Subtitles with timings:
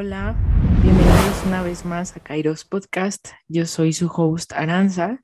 [0.00, 0.36] Hola,
[0.80, 3.30] bienvenidos una vez más a Kairos Podcast.
[3.48, 5.20] Yo soy su host Aranza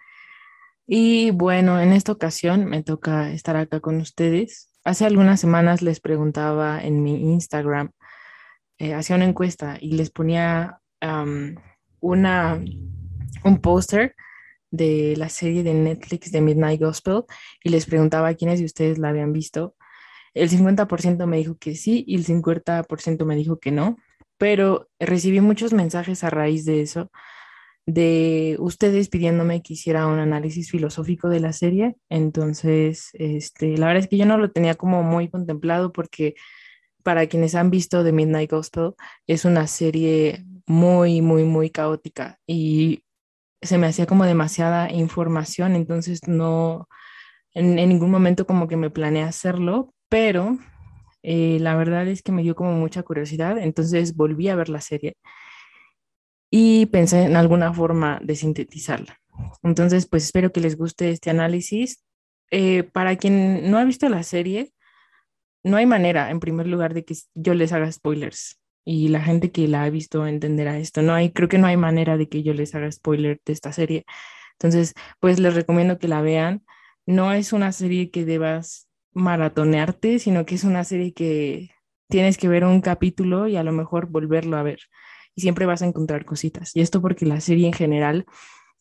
[0.85, 4.73] y bueno, en esta ocasión me toca estar acá con ustedes.
[4.83, 7.93] Hace algunas semanas les preguntaba en mi Instagram,
[8.79, 10.81] eh, hacía una encuesta y les ponía
[12.01, 12.61] una,
[13.45, 14.17] un póster
[14.73, 17.23] de la serie de Netflix de Midnight Gospel
[17.63, 19.77] y les preguntaba a quiénes de ustedes la habían visto.
[20.33, 23.99] El 50% me dijo que sí y el 50% me dijo que no
[24.45, 27.11] pero recibí muchos mensajes a raíz de eso,
[27.87, 31.97] de ustedes pidiéndome que hiciera un análisis filosófico de la serie.
[32.11, 36.35] Entonces, este, la verdad es que yo no lo tenía como muy contemplado porque
[37.03, 38.91] para quienes han visto The Midnight Gospel,
[39.27, 43.03] es una serie muy, muy, muy caótica y
[43.63, 46.87] se me hacía como demasiada información, entonces no,
[47.55, 50.59] en, en ningún momento como que me planeé hacerlo, pero
[51.25, 54.83] eh, la verdad es que me dio como mucha curiosidad, entonces volví a ver la
[54.83, 55.17] serie
[56.51, 59.19] y pensé en alguna forma de sintetizarla.
[59.63, 62.05] Entonces, pues espero que les guste este análisis.
[62.51, 64.73] Eh, para quien no ha visto la serie,
[65.65, 68.61] no hay manera, en primer lugar, de que yo les haga spoilers.
[68.85, 71.03] Y la gente que la ha visto entenderá esto.
[71.03, 73.73] No hay, creo que no hay manera de que yo les haga spoiler de esta
[73.73, 74.05] serie.
[74.53, 76.65] Entonces, pues les recomiendo que la vean.
[77.07, 78.84] No es una serie que debas
[79.15, 81.71] maratonearte, sino que es una serie que
[82.09, 84.81] tienes que ver un capítulo y a lo mejor volverlo a ver.
[85.35, 86.75] Y siempre vas a encontrar cositas.
[86.77, 88.27] Y esto porque la serie en general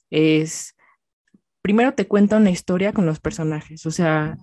[0.09, 0.75] es,
[1.61, 4.37] primero te cuenta una historia con los personajes, o sea,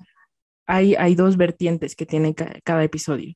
[0.67, 3.35] hay, hay dos vertientes que tiene cada episodio,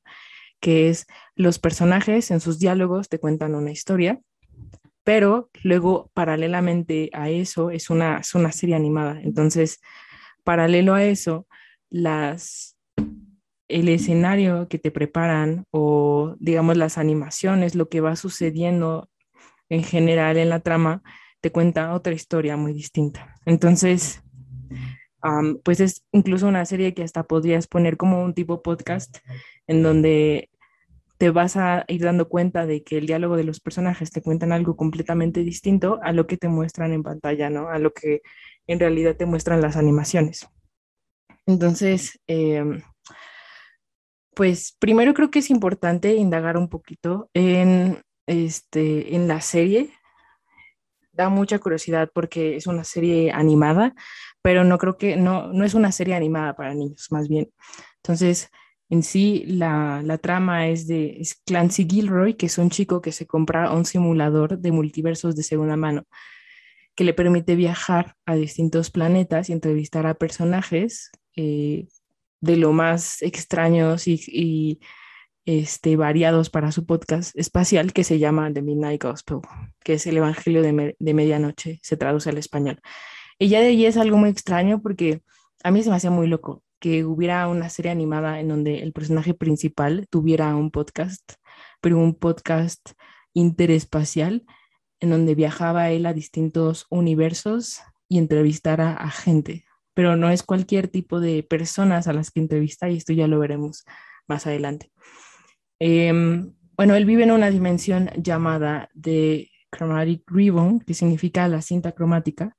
[0.61, 1.05] que es
[1.35, 4.21] los personajes en sus diálogos te cuentan una historia,
[5.03, 9.21] pero luego paralelamente a eso es una, es una serie animada.
[9.21, 9.79] Entonces,
[10.43, 11.47] paralelo a eso,
[11.89, 12.77] las,
[13.67, 19.09] el escenario que te preparan o digamos las animaciones, lo que va sucediendo
[19.69, 21.01] en general en la trama,
[21.41, 23.35] te cuenta otra historia muy distinta.
[23.45, 24.23] Entonces,
[25.63, 29.17] pues es incluso una serie que hasta podrías poner como un tipo podcast
[29.67, 30.49] en donde
[31.17, 34.51] te vas a ir dando cuenta de que el diálogo de los personajes te cuentan
[34.51, 37.69] algo completamente distinto a lo que te muestran en pantalla, ¿no?
[37.69, 38.21] A lo que
[38.67, 40.47] en realidad te muestran las animaciones.
[41.45, 42.81] Entonces, em,
[44.35, 49.91] pues primero creo que es importante indagar un poquito en, este, en la serie.
[51.13, 53.93] Da mucha curiosidad porque es una serie animada,
[54.41, 57.49] pero no creo que, no, no es una serie animada para niños, más bien.
[57.97, 58.49] Entonces,
[58.89, 63.25] en sí, la, la trama es de Clancy Gilroy, que es un chico que se
[63.25, 66.03] compra un simulador de multiversos de segunda mano
[66.95, 71.87] que le permite viajar a distintos planetas y entrevistar a personajes eh,
[72.41, 74.79] de lo más extraños y,
[75.45, 79.39] este, variados para su podcast espacial que se llama The Midnight Gospel,
[79.83, 82.79] que es el Evangelio de, Medianoche, se traduce al español.
[83.37, 85.21] Y ya de allí es algo muy extraño porque
[85.63, 88.93] a mí se me hacía muy loco que hubiera una serie animada en donde el
[88.93, 91.33] personaje principal tuviera un podcast,
[91.81, 92.91] pero un podcast
[93.33, 94.45] interespacial
[94.99, 100.89] en donde viajaba él a distintos universos y entrevistara a gente pero no es cualquier
[100.89, 103.85] tipo de personas a las que entrevista y esto ya lo veremos
[104.27, 104.91] más adelante.
[105.79, 111.93] Em, bueno, él vive en una dimensión llamada de Chromatic Ribbon, que significa la cinta
[111.93, 112.55] cromática,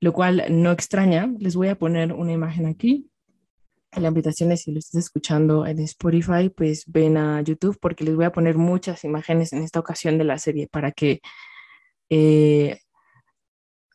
[0.00, 1.32] lo cual no extraña.
[1.38, 3.10] Les voy a poner una imagen aquí.
[3.96, 8.14] La invitación es si lo estás escuchando en Spotify, pues ven a YouTube porque les
[8.14, 11.20] voy a poner muchas imágenes en esta ocasión de la serie para que
[12.10, 12.78] eh,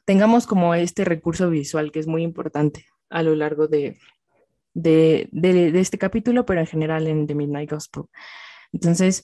[0.09, 4.00] tengamos como este recurso visual que es muy importante a lo largo de,
[4.73, 5.29] de,
[5.79, 8.06] este capítulo, pero en general en The Midnight Gospel.
[8.73, 9.22] Entonces,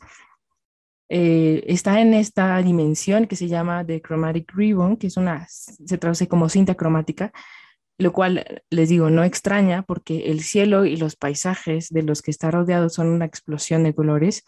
[1.10, 5.98] eh, está en esta dimensión que se llama The Chromatic Ribbon, que es una, se
[5.98, 7.32] traduce como cinta cromática,
[7.98, 12.30] lo cual les digo, no extraña porque el cielo y los paisajes de los que
[12.30, 14.44] está rodeado son una explosión de colores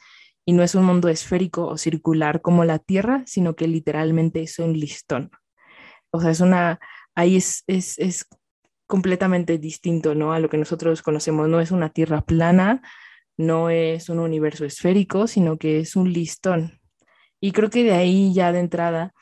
[0.46, 4.60] y no es un mundo esférico o circular como la Tierra, sino que literalmente es
[4.60, 5.32] un listón
[6.12, 6.80] o sea, es una,
[7.16, 8.28] ahí es, es, es
[8.88, 10.34] completamente distinto, ¿no?
[10.34, 12.82] A lo que nosotros conocemos, no es una tierra plana,
[13.38, 16.80] no es un universo esférico, sino que es un listón.
[17.40, 19.14] Y creo que de ahí ya de entrada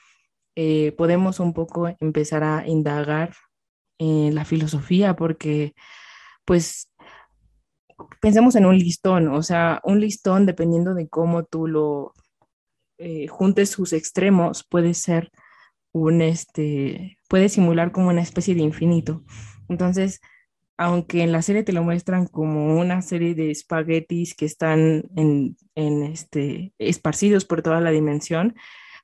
[0.56, 3.34] eh, podemos un poco empezar a indagar
[3.98, 5.74] en la filosofía, porque
[6.46, 6.92] pues
[8.22, 12.14] pensemos en un listón, o sea, un listón dependiendo de cómo tú lo
[12.98, 15.32] eh, juntes sus extremos, puede ser
[15.96, 19.24] un, este, puede simular como una especie de infinito.
[19.70, 20.20] Entonces,
[20.78, 25.56] aunque en la serie te lo muestran como una serie de espaguetis que están en,
[26.04, 28.56] este, esparcidos por toda la dimensión,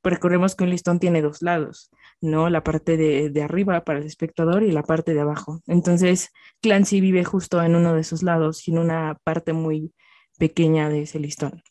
[0.04, 2.50] recordemos que un listón tiene dos lados, ¿no?
[2.50, 5.62] La parte de, de, arriba para el espectador y la parte de abajo.
[5.68, 9.94] Entonces, Clancy vive justo en uno de esos lados en una parte muy
[10.38, 11.64] pequeña de ese listón.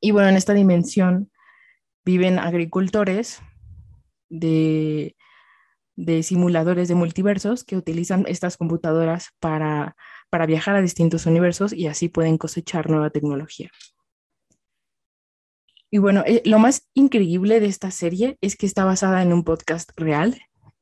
[0.00, 1.32] Y bueno, en esta dimensión
[2.04, 3.42] viven agricultores
[4.32, 5.14] de
[5.96, 9.96] de simuladores de multiversos que utilizan estas computadoras para,
[10.30, 13.70] para viajar a distintos universos y así pueden cosechar nueva tecnología.
[15.90, 19.44] Y bueno, eh, lo más increíble de esta serie es que está basada en un
[19.44, 20.40] podcast real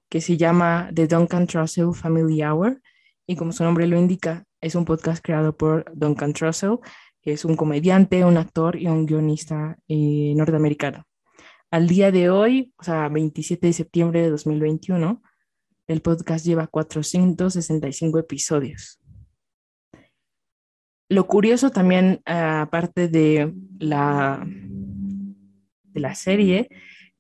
[0.09, 2.81] que se llama The Duncan Trussell Family Hour
[3.27, 6.79] y como su nombre lo indica, es un podcast creado por Duncan Trussell,
[7.23, 11.05] que es un comediante, un actor y un guionista eh, norteamericano.
[11.71, 15.23] Al día de hoy, o sea, 27 de septiembre de 2021,
[15.87, 19.01] el podcast lleva 465 episodios.
[21.09, 26.69] Lo curioso también, aparte de la, de la serie,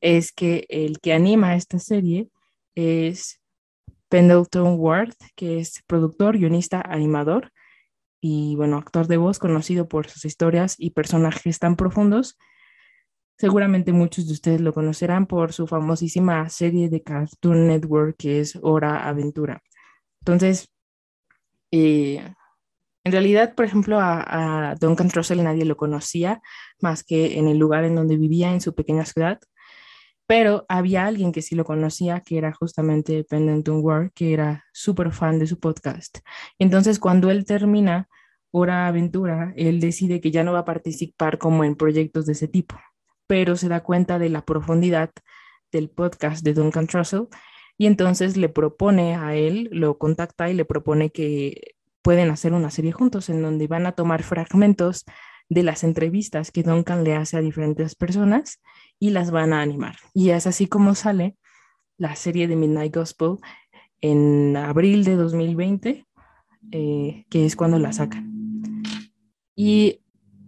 [0.00, 2.28] es que el que anima esta serie
[2.74, 3.40] es
[4.08, 7.52] Pendleton Ward, que es productor, guionista, animador
[8.20, 12.36] y, bueno, actor de voz conocido por sus historias y personajes tan profundos
[13.40, 18.58] Seguramente muchos de ustedes lo conocerán por su famosísima serie de Cartoon Network que es
[18.60, 19.62] Hora Aventura.
[20.20, 20.68] Entonces,
[21.70, 22.22] eh,
[23.02, 26.42] en realidad, por ejemplo, a, Duncan Trussell nadie lo conocía
[26.82, 29.40] más que en el lugar en donde vivía en su pequeña ciudad,
[30.26, 35.12] pero había alguien que sí lo conocía, que era justamente Pendleton Ward, que era súper
[35.12, 36.18] fan de su podcast.
[36.58, 38.06] Entonces, cuando él termina
[38.50, 42.46] Hora Aventura, él decide que ya no va a participar como en proyectos de ese
[42.46, 42.76] tipo
[43.30, 45.12] pero se da cuenta de la profundidad
[45.70, 47.28] del podcast de Duncan Trussell
[47.78, 52.72] y entonces le propone a él, lo contacta y le propone que pueden hacer una
[52.72, 55.04] serie juntos en donde van a tomar fragmentos
[55.48, 58.60] de las entrevistas que Duncan le hace a diferentes personas
[58.98, 59.94] y las van a animar.
[60.12, 61.36] Y es así como sale
[61.98, 63.36] la serie de Midnight Gospel
[64.00, 66.04] en abril de 2020,
[66.72, 68.82] eh, que es cuando la sacan.
[69.54, 70.00] Y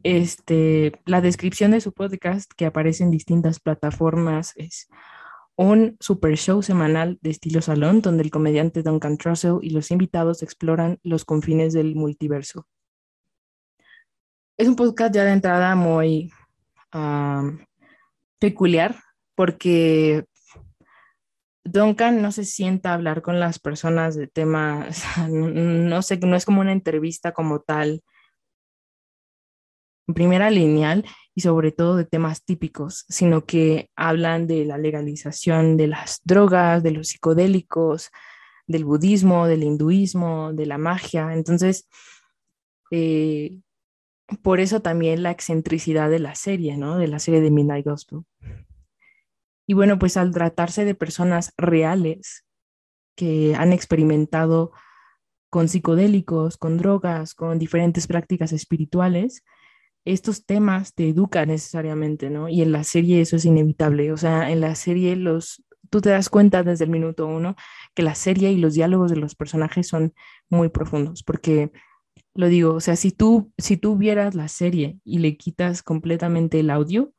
[0.03, 4.89] este, la descripción de su podcast que aparece en distintas plataformas es
[5.57, 10.43] un super show semanal de estilo salón donde el comediante Duncan Trussell y los invitados
[10.43, 12.67] exploran los confines del multiverso.
[14.57, 16.33] Es un podcast ya de entrada muy
[18.39, 18.97] peculiar
[19.35, 20.25] porque
[21.65, 26.45] Duncan no se sienta a hablar con las personas de temas, no sé, no es
[26.45, 28.03] como una entrevista como tal
[30.15, 31.05] primera lineal
[31.35, 36.83] y sobre todo de temas típicos, sino que hablan de la legalización de las drogas,
[36.83, 38.11] de los psicodélicos,
[38.67, 41.33] del budismo, del hinduismo, de la magia.
[41.33, 41.89] Entonces,
[42.91, 43.59] eh,
[44.43, 46.99] por eso también la excentricidad de la serie, ¿no?
[46.99, 48.21] De la serie de Midnight Gospel.
[49.67, 52.45] Y bueno, pues al tratarse de personas reales
[53.17, 54.73] que han experimentado
[55.51, 59.45] con psicodélicos, con drogas, con diferentes prácticas espirituales,
[60.05, 62.49] estos temas te educan necesariamente, ¿no?
[62.49, 64.13] Y en la serie eso es inevitable.
[64.13, 67.57] O sea, en la serie los, tú te das cuenta desde el minuto uno
[67.95, 70.15] que la serie y los diálogos de los personajes son
[70.49, 71.71] muy profundos, porque
[72.35, 76.61] lo digo, o sea, si tú, si tú vieras la serie y le quitas completamente
[76.61, 77.13] el audio,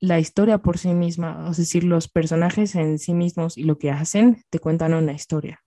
[0.00, 3.90] la historia por sí misma, es decir, los personajes en sí mismos y lo que
[3.90, 5.62] hacen, te cuentan una historia.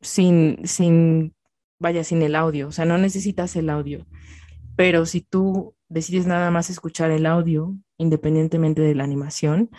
[0.00, 1.35] Sin, sin,
[1.78, 4.06] vaya, sin el audio, o sea, no necesitas el audio.
[4.76, 9.70] Pero si tú decides nada más escuchar el audio, independientemente de la animación,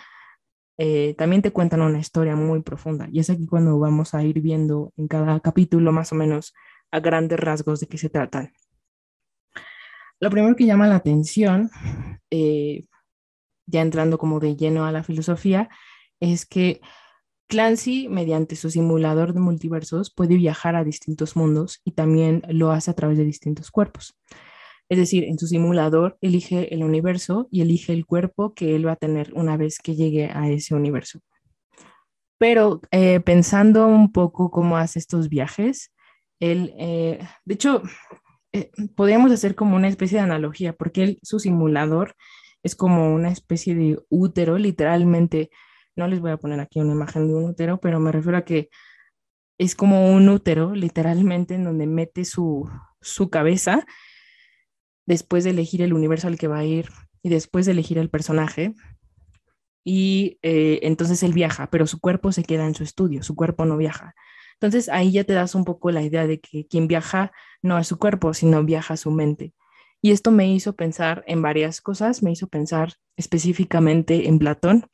[0.76, 3.08] eh, también te cuentan una historia muy profunda.
[3.12, 6.54] Y es aquí cuando vamos a ir viendo en cada capítulo más o menos
[6.90, 8.52] a grandes rasgos de qué se tratan.
[10.20, 11.70] Lo primero que llama la atención,
[12.30, 12.86] eh,
[13.66, 15.68] ya entrando como de lleno a la filosofía,
[16.20, 16.80] es que
[17.48, 22.90] Clancy, mediante su simulador de multiversos, puede viajar a distintos mundos y también lo hace
[22.90, 24.16] a través de distintos cuerpos.
[24.90, 28.92] Es decir, en su simulador elige el universo y elige el cuerpo que él va
[28.92, 31.20] a tener una vez que llegue a ese universo.
[32.38, 35.92] Pero eh, pensando un poco cómo hace estos viajes,
[36.40, 37.82] él, eh, de hecho,
[38.52, 42.14] eh, podríamos hacer como una especie de analogía, porque él, su simulador
[42.62, 45.50] es como una especie de útero, literalmente,
[45.98, 48.44] no les voy a poner aquí una imagen de un útero, pero me refiero a
[48.44, 48.70] que
[49.58, 53.84] es como un útero, literalmente, en donde mete su, su cabeza
[55.06, 56.88] después de elegir el universo al que va a ir
[57.22, 58.74] y después de elegir el personaje.
[59.84, 63.64] Y eh, entonces él viaja, pero su cuerpo se queda en su estudio, su cuerpo
[63.64, 64.14] no viaja.
[64.54, 67.84] Entonces ahí ya te das un poco la idea de que quien viaja no a
[67.84, 69.52] su cuerpo, sino viaja su mente.
[70.00, 74.86] Y esto me hizo pensar en varias cosas, me hizo pensar específicamente en Platón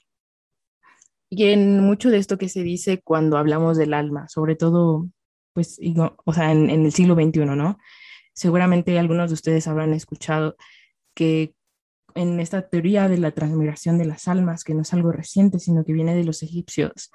[1.37, 5.09] y en mucho de esto que se dice cuando hablamos del alma, sobre todo,
[5.53, 5.81] pues,
[6.25, 7.79] o sea, en, el siglo XXI, ¿no?
[8.33, 10.57] Seguramente algunos de ustedes habrán escuchado
[11.15, 11.55] que
[12.15, 15.85] en esta teoría de la transmigración de las almas, que no es algo reciente, sino
[15.85, 17.11] que viene de los egipcios,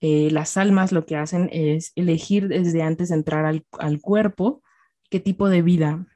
[0.00, 4.62] eh, las almas lo que hacen es elegir desde antes de entrar al, al, cuerpo
[5.10, 6.06] qué tipo de vida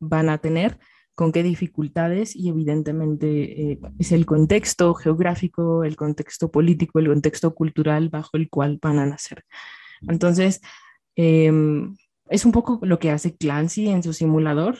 [0.00, 0.78] van a tener,
[1.14, 7.54] con qué dificultades y evidentemente eh, es el contexto geográfico, el contexto político, el contexto
[7.54, 9.44] cultural bajo el cual van a nacer.
[10.08, 10.60] Entonces,
[11.16, 11.52] eh,
[12.30, 14.78] es un poco lo que hace Clancy en su simulador,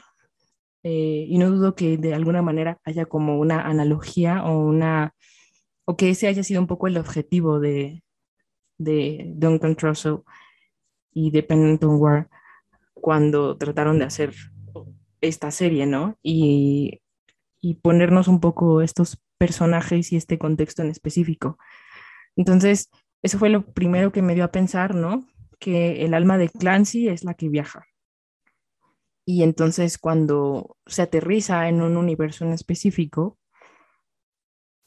[0.83, 5.15] eh, y no dudo que de alguna manera haya como una analogía o una
[5.85, 8.03] o que ese haya sido un poco el objetivo de,
[8.79, 10.21] de Duncan Trussell
[11.13, 12.29] y de Pennington Ward
[12.95, 14.35] cuando trataron de hacer
[15.21, 16.19] esta serie, ¿no?
[16.23, 17.01] Y,
[17.61, 21.59] y ponernos un poco estos personajes y este contexto en específico.
[22.37, 22.91] Entonces,
[23.23, 25.27] eso fue lo primero que me dio a pensar, ¿no?
[25.59, 27.85] Que el alma de Clancy es la que viaja.
[29.27, 33.39] Y entonces cuando se aterriza en un universo en específico,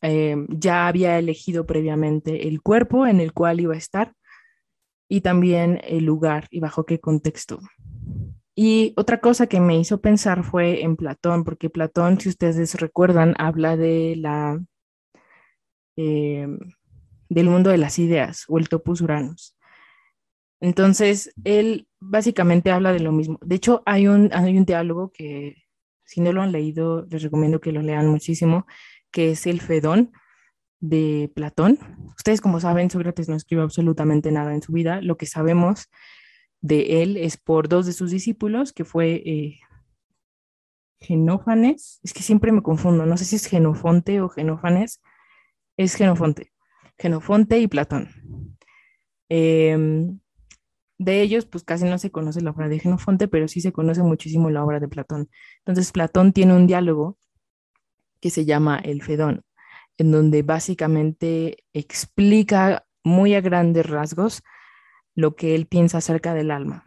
[0.02, 4.14] eh, ya había elegido previamente el cuerpo en el cual iba a estar
[5.08, 7.62] y también el lugar y bajo qué contexto.
[8.56, 13.34] Y otra cosa que me hizo pensar fue en Platón, porque Platón, si ustedes recuerdan,
[13.38, 14.64] habla de la
[15.98, 16.48] eh,
[17.30, 19.56] del mundo de las ideas o el topus uranus.
[20.62, 23.40] Entonces, él básicamente habla de lo mismo.
[23.44, 25.64] De hecho, hay un, hay un diálogo que,
[26.06, 28.66] si no lo han leído, les recomiendo que lo lean muchísimo,
[29.12, 30.12] que es el Fedón
[30.80, 31.80] de Platón.
[32.18, 35.02] Ustedes, como saben, Sócrates no escribe absolutamente nada en su vida.
[35.02, 35.90] Lo que sabemos
[36.64, 39.60] de él es por dos de sus discípulos, que fue eh,
[41.02, 45.02] Genófanes, es que siempre me confundo, no sé si es Genofonte o Genófanes,
[45.76, 46.54] es Genofonte,
[46.98, 48.10] Genofonte y Platón.
[49.28, 50.20] Em,
[50.98, 54.02] de ellos, pues casi no se conoce la obra de Genofonte, pero sí se conoce
[54.02, 55.30] muchísimo la obra de Platón.
[55.60, 57.18] Entonces, Platón tiene un diálogo
[58.22, 59.44] que se llama El Fedón,
[59.98, 64.44] en donde básicamente explica muy a grandes rasgos
[65.16, 66.86] lo que él piensa acerca del alma.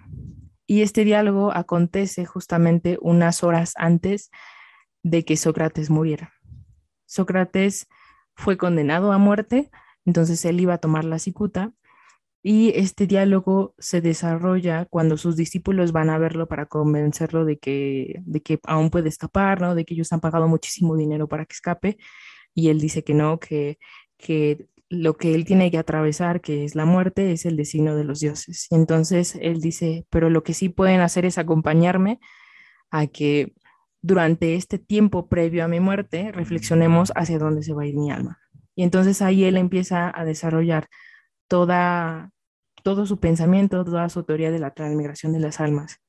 [0.67, 4.31] Y este diálogo acontece justamente unas horas antes
[5.03, 6.33] de que Sócrates muriera.
[7.07, 7.87] Sócrates
[8.35, 9.71] fue condenado a muerte,
[10.05, 11.73] entonces él iba a tomar la cicuta
[12.43, 18.23] y este diálogo se desarrolla cuando sus discípulos van a verlo para convencerlo de que,
[18.25, 19.75] de que aún puede escapar, ¿no?
[19.75, 21.97] de que ellos han pagado muchísimo dinero para que escape
[22.55, 23.79] y él dice que no, que,
[24.17, 28.05] que lo que él tiene que atravesar, que es la muerte, es el destino de
[28.05, 28.69] los dioses.
[28.71, 32.21] Y entonces él dice, pero lo que sí pueden hacer es acompañarme
[32.91, 33.55] a que
[34.03, 38.11] durante este tiempo previo a mi muerte reflexionemos hacia dónde se va a ir mi
[38.11, 38.39] alma.
[38.77, 40.89] Y entonces ahí él empieza a desarrollar
[41.49, 42.31] toda,
[42.83, 46.01] todo su pensamiento, toda su teoría de la transmigración de las almas.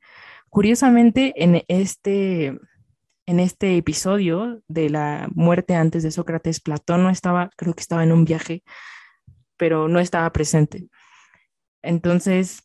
[0.50, 2.58] Curiosamente, en este
[3.28, 8.04] en este episodio de la muerte antes de Sócrates, Platón no estaba, creo que estaba
[8.04, 8.64] en un viaje,
[9.58, 10.90] pero no estaba presente.
[11.84, 12.64] Entonces,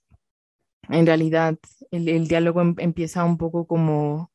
[0.88, 1.58] en realidad,
[1.90, 4.32] el, diálogo em, empieza un poco como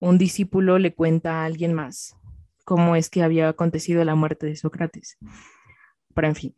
[0.00, 2.16] un discípulo le cuenta a alguien más
[2.70, 5.18] cómo es que había acontecido la muerte de Sócrates.
[6.14, 6.56] Pero en fin,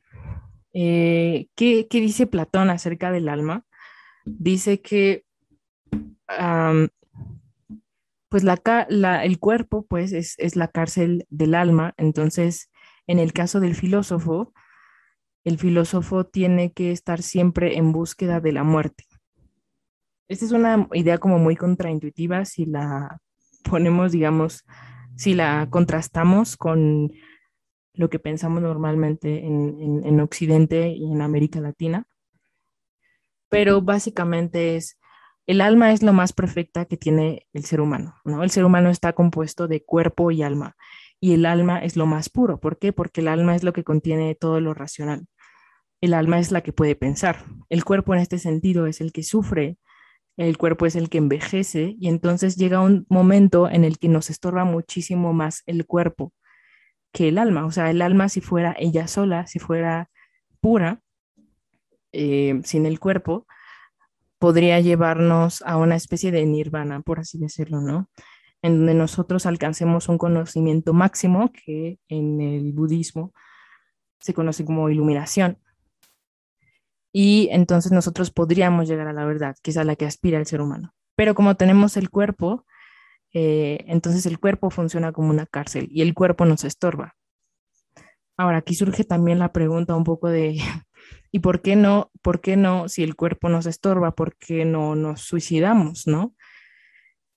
[0.74, 3.64] eh, ¿qué, dice Platón acerca del alma?
[4.26, 5.24] Dice que
[8.32, 12.70] pues el cuerpo pues es, la cárcel del alma, entonces
[13.06, 14.54] en el caso del filósofo,
[15.44, 19.04] el filósofo tiene que estar siempre en búsqueda de la muerte.
[20.28, 23.20] Esta es una idea como muy contraintuitiva si la
[23.64, 24.64] ponemos, digamos,
[25.14, 27.12] si la contrastamos con
[27.92, 32.06] lo que pensamos normalmente en, en Occidente y en América Latina.
[33.50, 34.96] Pero básicamente es
[35.46, 38.42] el alma es lo más perfecta que tiene el ser humano, ¿no?
[38.42, 40.76] El ser humano está compuesto de cuerpo y alma,
[41.20, 42.60] y el alma es lo más puro.
[42.60, 42.92] ¿Por qué?
[42.92, 45.26] Porque el alma es lo que contiene todo lo racional.
[46.00, 47.44] El alma es la que puede pensar.
[47.68, 49.78] El cuerpo en este sentido es el que sufre,
[50.36, 54.30] el cuerpo es el que envejece, y entonces llega un momento en el que nos
[54.30, 56.32] estorba muchísimo más el cuerpo
[57.12, 57.66] que el alma.
[57.66, 60.10] O sea, el alma si fuera ella sola, si fuera
[60.60, 61.02] pura,
[62.12, 63.46] eh, sin el cuerpo,
[64.42, 68.10] podría llevarnos a una especie de nirvana, por así decirlo, ¿no?
[68.60, 73.32] En donde nosotros alcancemos un conocimiento máximo que en el budismo
[74.18, 75.58] se conoce como iluminación.
[77.12, 80.46] y entonces nosotros podríamos llegar a la verdad, que es a la que aspira el
[80.46, 80.92] ser humano.
[81.14, 82.66] Pero como tenemos el cuerpo,
[83.32, 87.14] eh, entonces el cuerpo funciona como una cárcel y el cuerpo nos estorba.
[88.36, 90.58] Ahora, aquí surge también la pregunta un poco de,
[91.32, 94.94] ¿y por qué no, por qué no, si el cuerpo nos estorba, por qué no
[94.94, 96.34] nos suicidamos, no?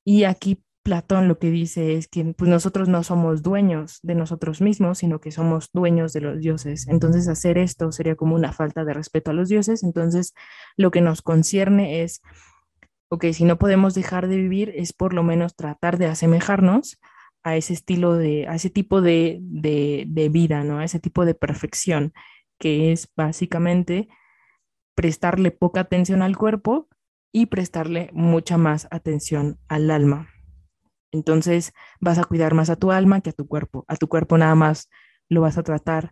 [0.04, 4.62] Y aquí Platón lo que dice es que pues, nosotros no somos dueños de nosotros
[4.62, 6.88] mismos, sino que somos dueños de los dioses.
[6.88, 9.82] Entonces hacer esto sería como una falta de respeto a los dioses.
[9.82, 10.36] Entonces
[10.78, 12.22] lo que nos concierne es,
[13.10, 17.00] ok, si no podemos dejar de vivir, es por lo menos tratar de asemejarnos
[17.44, 20.80] a ese estilo de, a ese tipo de, de, de vida, ¿no?
[20.80, 22.14] A ese tipo de perfección,
[22.58, 24.08] que es básicamente
[24.96, 26.88] prestarle poca atención al cuerpo
[27.32, 30.30] y prestarle mucha más atención al alma.
[31.12, 33.86] Entonces vas a cuidar más a tu alma que a tu cuerpo.
[33.88, 34.90] A tu cuerpo nada más
[35.30, 36.12] lo vas a tratar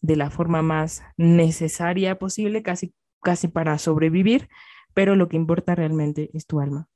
[0.00, 4.48] de la forma más necesaria posible, casi, casi para sobrevivir,
[4.94, 6.88] pero lo que importa realmente es tu alma.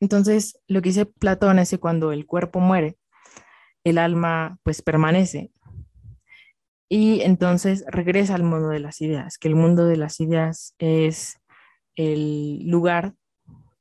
[0.00, 2.98] Entonces, lo que dice Platón es que cuando el cuerpo muere,
[3.84, 5.52] el alma pues permanece.
[6.92, 11.40] Y entonces regresa al mundo de las ideas, que el mundo de las ideas es
[11.94, 13.14] el lugar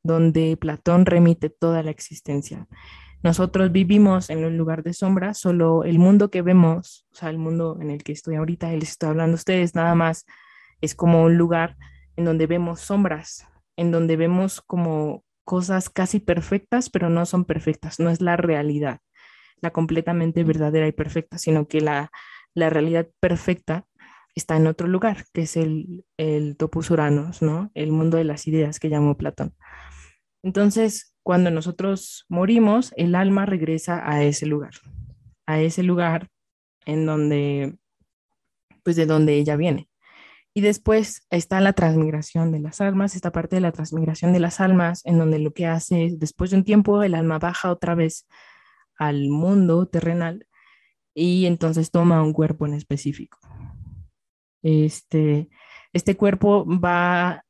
[0.04, 2.68] donde Platón remite toda la existencia.
[3.24, 7.40] Nosotros vivimos en un lugar de sombra, solo el mundo que vemos, o sea, el
[7.40, 10.28] mundo en el que estoy ahorita, les estoy hablando a ustedes, nada más
[10.80, 11.78] es como un lugar
[12.16, 18.00] en donde vemos sombras, en donde vemos como cosas casi perfectas, pero no son perfectas,
[18.00, 19.00] no es la realidad,
[19.62, 22.12] la completamente verdadera y perfecta, sino que la,
[22.60, 23.86] la realidad perfecta
[24.36, 27.72] está en otro lugar, que es el, el topus uranos, ¿no?
[27.74, 29.56] El mundo de las ideas que llamó Platón.
[30.44, 34.72] Entonces, cuando nosotros morimos, el alma regresa a ese lugar,
[35.46, 36.30] a ese lugar
[36.86, 37.78] en donde,
[38.84, 39.90] pues de donde ella viene.
[40.54, 44.60] Y después está la transmigración de las almas, esta parte de la transmigración de las
[44.60, 47.96] almas, en donde lo que hace es, después de un tiempo, el alma baja otra
[47.96, 48.28] vez
[48.98, 50.48] al mundo terrenal
[51.20, 53.38] y entonces toma un cuerpo en específico.
[54.64, 55.50] Este,
[55.92, 57.44] este cuerpo va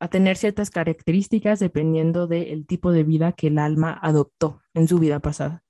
[0.00, 4.98] a tener ciertas características dependiendo del tipo de vida que el alma adoptó en su
[4.98, 5.62] vida pasada.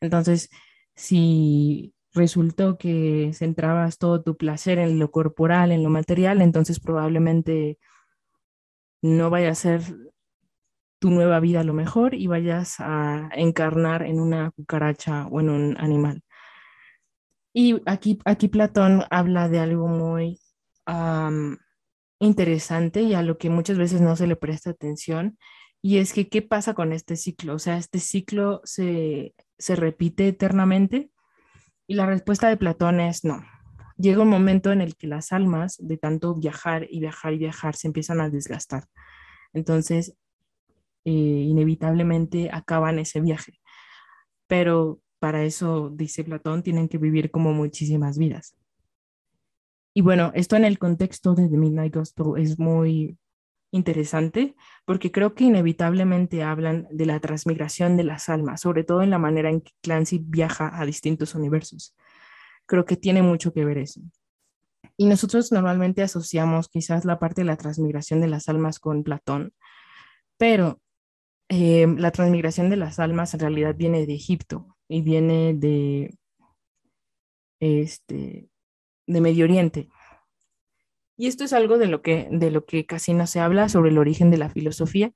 [0.00, 0.50] Entonces,
[0.96, 7.78] si resultó que centrabas todo tu placer en lo corporal, en lo material, entonces probablemente
[9.02, 9.82] no vaya a ser
[10.98, 15.76] tu nueva vida lo mejor y vayas a encarnar en una cucaracha o en un
[15.78, 16.22] animal.
[17.52, 20.40] Y aquí, aquí Platón habla de algo muy
[22.18, 25.38] interesante y a lo que muchas veces no se le presta atención,
[25.82, 30.28] y es que qué pasa con este ciclo, o sea, este ciclo se, se repite
[30.28, 31.10] eternamente,
[31.88, 33.44] y la respuesta de Platón es no.
[33.96, 37.74] Llega un momento en el que las almas, de tanto viajar y viajar y viajar,
[37.74, 38.84] se empiezan a desgastar.
[39.52, 40.16] Entonces,
[41.04, 43.60] eh, inevitablemente acaban ese viaje.
[44.46, 48.56] Pero para eso, dice Platón, tienen que vivir como muchísimas vidas.
[49.94, 53.16] Y bueno, esto en el contexto de The Midnight Gospel es muy
[53.70, 59.10] interesante porque creo que inevitablemente hablan de la transmigración de las almas, sobre todo en
[59.10, 61.94] la manera en que Clancy viaja a distintos universos.
[62.66, 64.00] Creo que tiene mucho que ver eso.
[64.96, 69.52] Y nosotros normalmente asociamos quizás la parte de la transmigración de las almas con Platón,
[70.36, 70.80] pero
[71.48, 76.18] eh, la transmigración de las almas en realidad viene de Egipto y viene de,
[77.60, 78.50] este,
[79.06, 79.88] de Medio Oriente.
[81.16, 83.90] Y esto es algo de lo que, de lo que casi no se habla sobre
[83.90, 85.12] el origen de la filosofía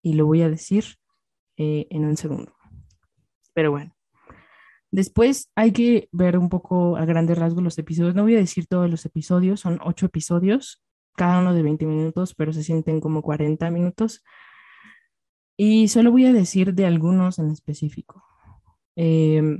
[0.00, 0.84] y lo voy a decir
[1.56, 2.54] eh, en un segundo.
[3.52, 3.96] Pero bueno,
[4.92, 8.14] después hay que ver un poco a grandes rasgos los episodios.
[8.14, 10.84] No voy a decir todos los episodios, son ocho episodios,
[11.16, 14.22] cada uno de 20 minutos, pero se sienten como 40 minutos.
[15.56, 18.25] Y solo voy a decir de algunos en específico.
[18.96, 19.58] Eh,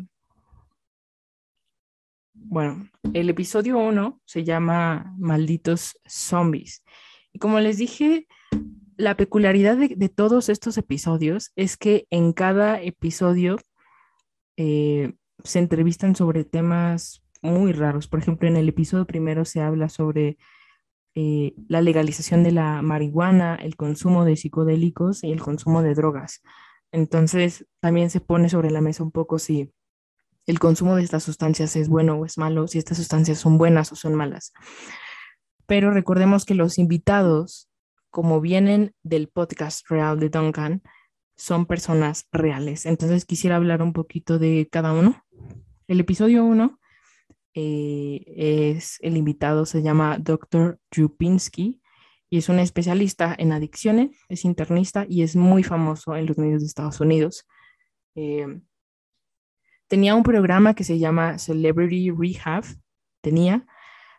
[2.32, 6.82] bueno, el episodio 1 se llama Malditos Zombies.
[7.32, 8.26] Y como les dije,
[8.96, 13.58] la peculiaridad de, todos estos episodios es que en cada episodio
[14.56, 18.08] eh, se entrevistan sobre temas muy raros.
[18.08, 20.38] Por ejemplo, en el episodio primero se habla sobre
[21.14, 26.42] eh, la legalización de la marihuana, el consumo de psicodélicos y el consumo de drogas.
[26.92, 29.72] Entonces, también se pone sobre la mesa un poco si
[30.46, 33.92] el consumo de estas sustancias es bueno o es malo, si estas sustancias son buenas
[33.92, 34.52] o son malas.
[35.66, 37.68] Pero recordemos que los invitados,
[38.10, 40.82] como vienen del podcast real de Duncan,
[41.36, 42.86] son personas reales.
[42.86, 45.22] Entonces quisiera hablar un poquito de cada uno.
[45.88, 46.78] El episodio uno
[47.54, 48.24] eh,
[48.76, 50.78] es el invitado, se llama Dr.
[50.94, 51.82] Jupinski
[52.28, 56.60] y es un especialista en adicciones, es internista y es muy famoso en los medios
[56.60, 57.46] de Estados Unidos.
[58.14, 58.60] Eh,
[59.88, 62.64] tenía un programa que se llama Celebrity Rehab,
[63.20, 63.66] tenía,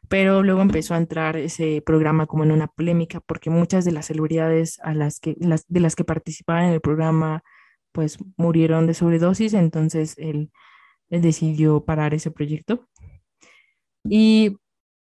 [0.08, 4.06] pero luego empezó a entrar ese programa como en una polémica porque muchas de las
[4.06, 7.44] celebridades a las que, las, de las que participaban en el programa
[7.92, 10.52] pues murieron de sobredosis, entonces él,
[11.10, 12.88] él decidió parar ese proyecto.
[14.04, 14.58] Y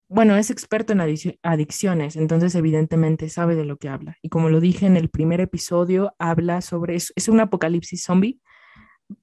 [0.09, 4.17] bueno, es experto en adicciones, entonces evidentemente sabe de lo que habla.
[4.21, 8.39] Y como lo dije en el primer episodio, habla sobre, es, es un apocalipsis zombie,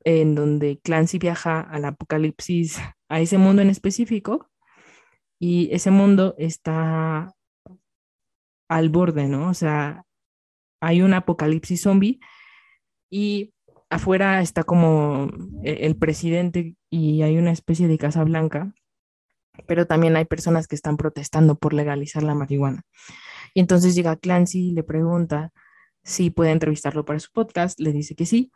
[0.05, 4.51] en donde Clancy viaja al apocalipsis, a ese mundo en específico,
[5.39, 7.35] y ese mundo está
[8.69, 9.49] al borde, ¿no?
[9.49, 10.05] O sea,
[10.81, 12.21] hay un apocalipsis zombie
[13.11, 13.55] y
[13.91, 15.31] afuera está como
[15.63, 18.75] e-, el presidente y hay una especie de Casa Blanca,
[19.67, 22.83] pero también hay personas que están protestando por legalizar la marihuana.
[23.55, 25.53] Y entonces llega Clancy y le pregunta
[26.03, 28.51] si puede entrevistarlo para su podcast, le dice que sí,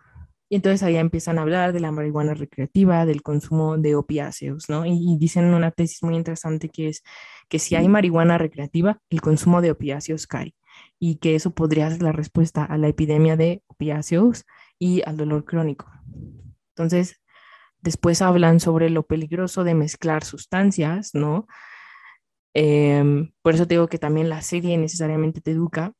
[0.50, 4.86] y entonces ahí empiezan a hablar de la marihuana recreativa, del consumo de opiáceos, ¿no?
[4.86, 7.02] Y, dicen una tesis muy interesante que es
[7.48, 10.54] que si hay marihuana recreativa, el consumo de opiáceos cae
[10.98, 14.44] y que eso podría ser la respuesta a la epidemia de opiáceos
[14.78, 15.90] y al dolor crónico.
[16.70, 17.20] Entonces,
[17.80, 21.46] después hablan sobre lo peligroso de mezclar sustancias, ¿no?
[22.54, 25.92] Em, por eso te digo que también la serie necesariamente te educa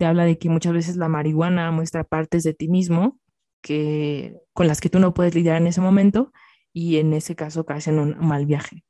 [0.00, 3.20] te habla de que muchas veces la marihuana muestra partes de ti mismo
[3.62, 6.32] que, con las que tú no puedes lidiar en ese momento
[6.72, 8.82] y en ese caso caes en un mal viaje.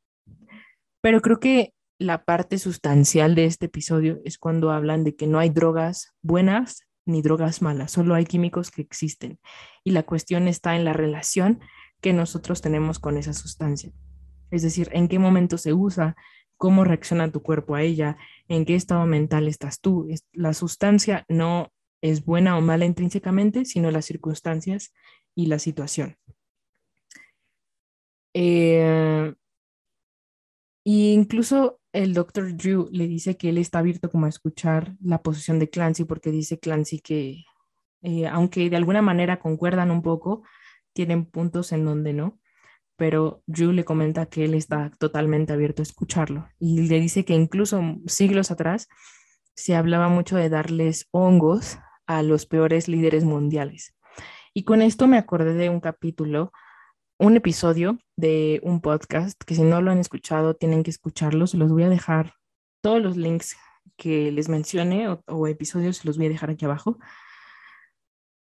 [1.01, 5.41] Pero creo que la parte sustancial de este episodio es cuando hablan de que no
[5.41, 9.39] hay drogas buenas ni drogas malas, solo hay químicos que existen.
[9.85, 11.61] Y la cuestión está en la relación
[12.01, 13.93] que nosotros tenemos con esa sustancia.
[14.51, 16.17] Es decir, en qué momento se usa,
[16.57, 18.17] cómo reacciona tu cuerpo a ella,
[18.49, 20.09] en qué estado mental estás tú.
[20.33, 24.93] La sustancia no es buena o mala intrínsecamente, sino las circunstancias
[25.35, 26.17] y la situación.
[28.35, 29.35] Eh,
[30.91, 35.23] y incluso el doctor Drew le dice que él está abierto como a escuchar la
[35.23, 37.45] posición de Clancy porque dice Clancy que
[38.03, 40.43] eh, aunque de alguna manera concuerdan un poco,
[40.93, 42.41] tienen puntos en donde no
[42.97, 47.35] pero Drew le comenta que él está totalmente abierto a escucharlo y le dice que
[47.35, 48.89] incluso siglos atrás
[49.55, 53.95] se hablaba mucho de darles hongos a los peores líderes mundiales.
[54.53, 56.53] Y con esto me acordé de un capítulo,
[57.21, 61.53] un episodio de un podcast que si no lo han escuchado tienen que escucharlos.
[61.53, 62.33] Los voy a dejar
[62.81, 63.57] todos los links
[63.97, 66.99] que les mencione o, episodios los voy a dejar aquí abajo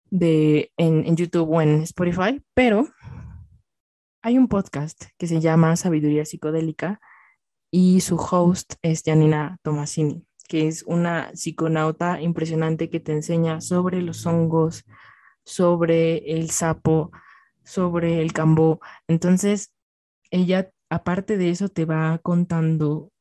[0.09, 2.87] de en, en YouTube o en Spotify, pero
[4.21, 7.01] hay un podcast que se llama Sabiduría Psicodélica
[7.69, 14.01] y su host es Janina Tomasini, que es una psiconauta impresionante que te enseña sobre
[14.01, 14.85] los hongos,
[15.43, 17.11] sobre el sapo,
[17.69, 18.79] sobre el cambó.
[19.07, 19.73] Entonces,
[20.31, 23.11] ella, aparte de eso, te va contando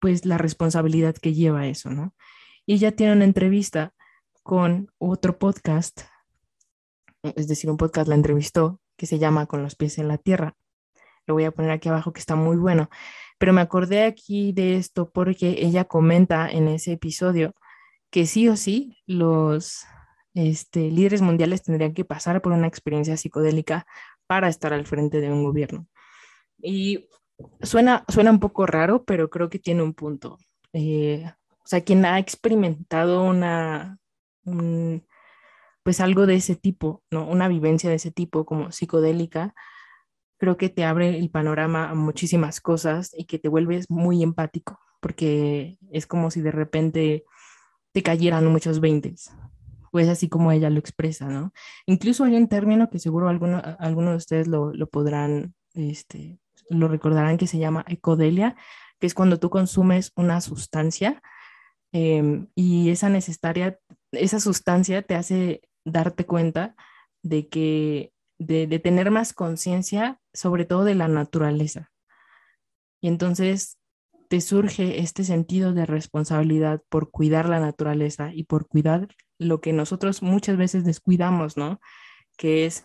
[0.00, 2.14] pues la responsabilidad que lleva eso, ¿no?
[2.64, 3.92] Y ella tiene una entrevista
[4.42, 6.02] con otro podcast,
[7.22, 10.56] es decir, un podcast la entrevistó que se llama Con los pies en la tierra.
[11.26, 12.88] Lo voy a poner aquí abajo que está muy bueno.
[13.38, 17.54] Pero me acordé aquí de esto porque ella comenta en ese episodio
[18.10, 19.84] que sí o sí los
[20.34, 23.86] este, líderes mundiales tendrían que pasar por una experiencia psicodélica
[24.26, 25.86] para estar al frente de un gobierno.
[26.58, 27.08] Y
[27.60, 30.38] suena, suena un poco raro, pero creo que tiene un punto.
[30.72, 33.98] Eh, o sea, quien ha experimentado una,
[35.82, 37.26] pues algo de ese tipo, ¿no?
[37.26, 39.54] Una vivencia de ese tipo como psicodélica,
[40.38, 44.80] creo que te abre el panorama a muchísimas cosas y que te vuelves muy empático,
[45.00, 47.24] porque es como si de repente
[47.92, 49.30] te cayeran muchos veintes.
[49.92, 51.52] Pues así como ella lo expresa, ¿no?
[51.86, 56.88] Incluso hay un término que seguro algunos alguno de ustedes lo, lo podrán, este, lo
[56.88, 58.56] recordarán que se llama ecodelia,
[58.98, 61.22] que es cuando tú consumes una sustancia
[61.92, 63.78] em, y esa necesaria,
[64.12, 66.74] esa sustancia te hace darte cuenta
[67.22, 71.90] de que, de, tener más conciencia, sobre todo de la naturaleza.
[73.00, 73.78] Y entonces
[74.28, 79.08] te surge este sentido de responsabilidad por cuidar la naturaleza y por cuidar
[79.42, 81.80] lo que nosotros muchas veces descuidamos, ¿no?
[82.36, 82.84] Que es,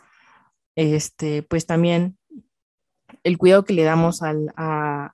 [0.75, 2.17] este, pues también
[3.23, 5.13] el cuidado que le damos al, a,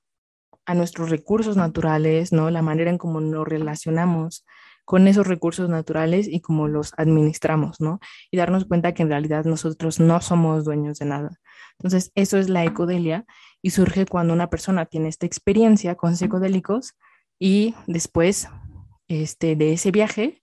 [0.66, 2.50] a nuestros recursos naturales, ¿no?
[2.50, 4.46] La manera en cómo nos relacionamos
[4.86, 8.00] con esos recursos naturales y cómo los administramos, ¿no?
[8.32, 11.40] Y darnos cuenta que en realidad nosotros no somos dueños de nada.
[11.80, 13.26] Entonces, eso es la ecodelia
[13.62, 16.94] y surge cuando una persona tiene esta experiencia con psicodélicos
[17.40, 18.50] y después
[19.08, 20.43] este, de ese viaje,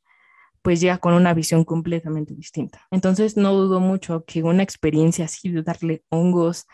[0.62, 2.86] pues llega con una visión completamente distinta.
[2.90, 6.66] Entonces, no dudo mucho que una experiencia así de darle hongos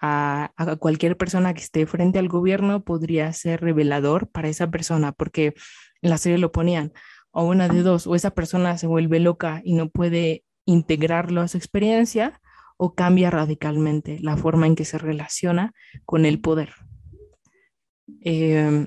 [0.00, 5.12] a, a, cualquier persona que esté frente al gobierno podría ser revelador para esa persona,
[5.12, 5.54] porque
[6.02, 6.92] en la serie lo ponían,
[7.30, 11.48] o una de dos, o esa persona se vuelve loca y no puede integrarlo a
[11.48, 12.40] su experiencia,
[12.76, 15.72] o cambia radicalmente la forma en que se relaciona
[16.04, 16.74] con el poder.
[18.24, 18.86] Eh,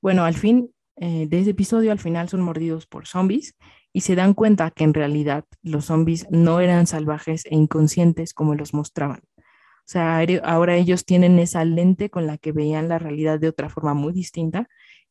[0.00, 3.56] bueno, al fin eh, de ese episodio, al final son mordidos por zombies
[3.92, 8.54] y se dan cuenta que en realidad los zombies no eran salvajes e inconscientes como
[8.54, 9.20] los mostraban.
[9.36, 13.68] O sea, ahora ellos tienen esa lente con la que veían la realidad de otra
[13.68, 14.68] forma muy distinta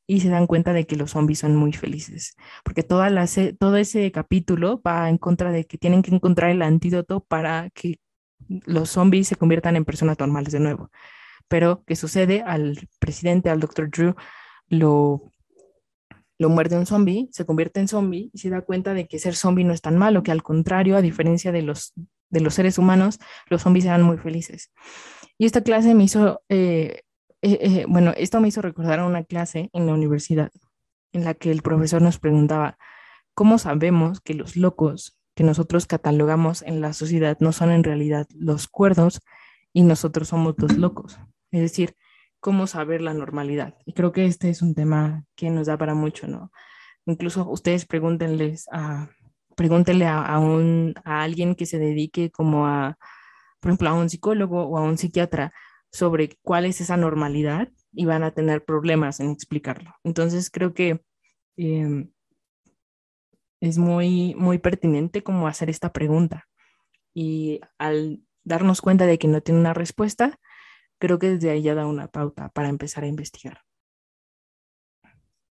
[0.08, 3.28] y se dan cuenta de que los zombies son muy felices, porque toda la,
[3.60, 8.00] todo ese capítulo va en contra de que tienen que encontrar el antídoto para que
[8.48, 10.90] los zombies se conviertan en personas normales de nuevo.
[11.50, 12.44] Pero, ¿qué sucede?
[12.44, 13.90] Al presidente, al Dr.
[13.90, 14.16] Drew,
[14.70, 15.32] lo,
[16.42, 19.36] lo muerde un zombie, se convierte en zombie y se da cuenta de que ser
[19.36, 21.94] zombie no es tan malo, que al contrario, a diferencia de los,
[22.30, 24.72] de los seres humanos, los zombies eran muy felices.
[25.38, 27.02] Y esta clase me hizo eh,
[27.42, 30.52] eh, eh, bueno, esto me hizo recordar a una clase en la universidad
[31.12, 32.78] en la que el profesor nos preguntaba,
[33.34, 38.28] ¿cómo sabemos que los locos que nosotros catalogamos en la sociedad no son en realidad
[38.36, 39.22] los cuerdos
[39.74, 41.20] y nosotros somos los locos?
[41.52, 41.96] Es decir,
[42.42, 43.76] ¿cómo saber la normalidad?
[43.86, 46.52] Y creo que este es un tema que nos da para mucho, ¿no?
[47.06, 49.10] Incluso ustedes pregúntenles a,
[49.56, 52.98] pregúntenle a, a, un, a alguien que se dedique como a,
[53.62, 55.54] por ejemplo, a un psicólogo o a un psiquiatra,
[55.92, 59.94] sobre cuál es esa normalidad y van a tener problemas en explicarlo.
[60.04, 61.04] Entonces creo que
[61.58, 62.12] em,
[63.60, 66.48] es muy, muy pertinente como hacer esta pregunta.
[67.14, 70.40] Y al darnos cuenta de que no tiene una respuesta,
[71.02, 73.62] creo que desde ahí ya da una pauta para empezar a investigar.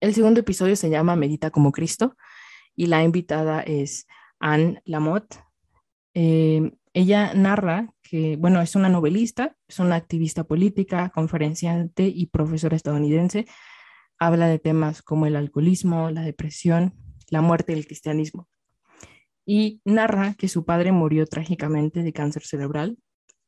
[0.01, 2.17] El segundo episodio se llama Medita como Cristo
[2.75, 4.07] y la invitada es
[4.39, 5.37] Anne Lamotte.
[6.13, 12.75] Em, ella narra que, bueno, es una novelista, es una activista política, conferenciante y profesora
[12.75, 13.47] estadounidense.
[14.19, 16.93] Habla de temas como el alcoholismo, la depresión,
[17.29, 18.49] la muerte del cristianismo.
[19.45, 22.97] Y narra que su padre murió trágicamente de cáncer cerebral,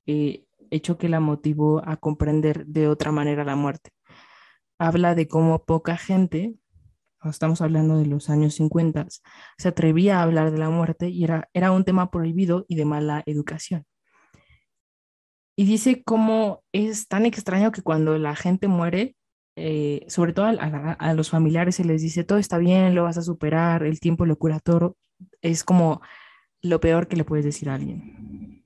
[0.06, 3.92] eh, hecho que la motivó a comprender de otra manera la muerte.
[4.80, 6.60] Habla de cómo poca gente
[7.28, 9.08] estamos hablando de los años 50,
[9.58, 12.86] se atrevía a hablar de la muerte y era, era un tema prohibido y de
[12.86, 13.86] mala educación.
[15.58, 19.18] Y dice cómo es tan extraño que cuando la gente muere,
[19.58, 23.18] eh, sobre todo a, a, los familiares se les dice, todo está bien, lo vas
[23.18, 24.96] a superar, el tiempo lo cura todo,
[25.42, 26.02] es como
[26.62, 28.59] lo peor que le puedes decir a alguien.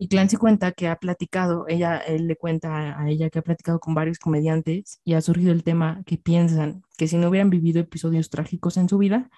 [0.00, 3.80] Y Clancy cuenta que ha platicado, ella, él le cuenta a ella que ha platicado
[3.80, 7.80] con varios comediantes y ha surgido el tema que piensan que si no hubieran vivido
[7.80, 9.28] episodios trágicos en su vida,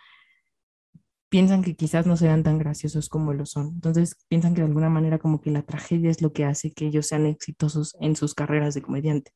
[1.30, 3.68] piensan que quizás no serán tan graciosos como lo son.
[3.68, 6.86] Entonces piensan que de alguna manera como que la tragedia es lo que hace que
[6.86, 9.32] ellos sean exitosos en sus carreras de comediante.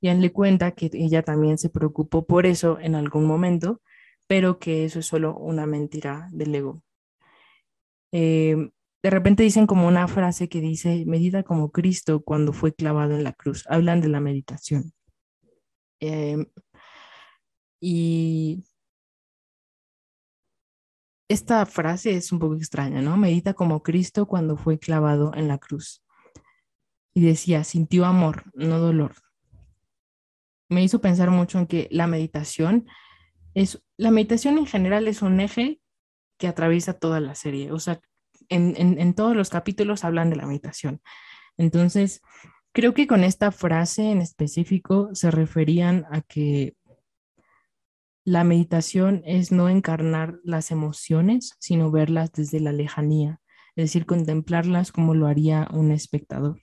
[0.00, 3.80] Y él le cuenta que ella también se preocupó por eso en algún momento,
[4.26, 6.82] pero que eso es solo una mentira del ego.
[8.10, 8.70] Eh,
[9.04, 13.22] de repente dicen como una frase que dice, medita como Cristo cuando fue clavado en
[13.22, 13.66] la cruz.
[13.68, 14.94] Hablan de la meditación.
[16.00, 16.46] Em,
[17.82, 18.64] y
[21.28, 23.18] esta frase es un poco extraña, ¿no?
[23.18, 26.02] Medita como Cristo cuando fue clavado en la cruz.
[27.12, 29.16] Y decía, sintió amor, no dolor.
[30.70, 32.86] Me hizo pensar mucho en que la meditación
[33.52, 35.78] es, la meditación en general es un eje
[36.38, 37.70] que atraviesa toda la serie.
[37.70, 38.00] O sea,
[38.48, 41.00] en, todos los capítulos hablan de la meditación.
[41.56, 42.22] Entonces,
[42.72, 46.76] creo que con esta frase en específico se referían a que
[48.24, 53.40] la meditación es no encarnar las emociones, sino verlas desde la lejanía,
[53.76, 56.58] es decir, contemplarlas como lo haría un espectador.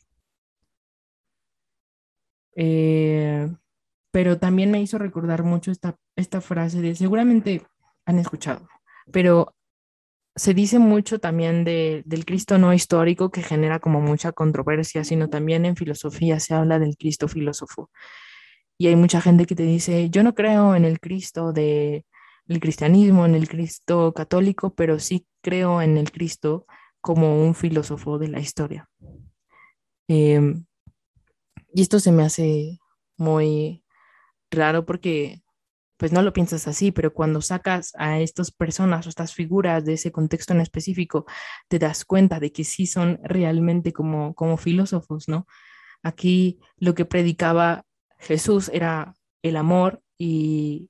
[2.55, 3.49] Eh,
[4.11, 7.65] pero también me hizo recordar mucho esta, esta frase de, seguramente
[8.05, 8.67] han escuchado,
[9.11, 9.53] pero
[10.35, 15.65] se dice mucho también del Cristo no histórico que genera como mucha controversia, sino también
[15.65, 17.89] en filosofía se habla del Cristo filósofo.
[18.77, 22.03] Y hay mucha gente que te dice, yo no creo en el Cristo del
[22.59, 26.65] cristianismo, en el Cristo católico, pero sí creo en el Cristo
[27.01, 28.89] como un filósofo de la historia.
[30.07, 30.65] Em,
[31.73, 32.79] y esto se me hace
[33.17, 33.83] muy
[34.49, 35.41] raro porque
[36.01, 39.93] pues no lo piensas así, pero cuando sacas a estas personas o estas figuras de
[39.93, 41.27] ese contexto en específico,
[41.67, 45.45] te das cuenta de que sí son realmente como, como filósofos, ¿no?
[46.01, 47.85] Aquí lo que predicaba
[48.17, 50.89] Jesús era el amor y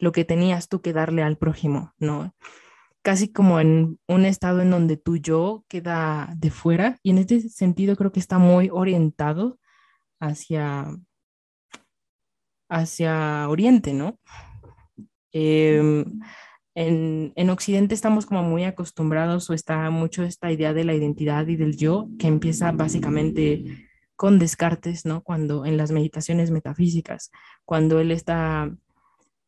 [0.00, 2.34] lo que tenías tú que darle al prójimo, ¿no?
[3.02, 7.48] Casi como en un estado en donde tu yo queda de fuera y en este
[7.48, 9.60] sentido creo que está muy orientado
[10.18, 10.96] hacia,
[12.68, 14.18] hacia Oriente, ¿no?
[15.32, 16.20] Em,
[16.74, 21.46] en, en, Occidente estamos como muy acostumbrados o está mucho esta idea de la identidad
[21.48, 25.22] y del yo que empieza básicamente con Descartes, ¿no?
[25.22, 27.30] Cuando en las meditaciones metafísicas,
[27.64, 28.74] cuando él está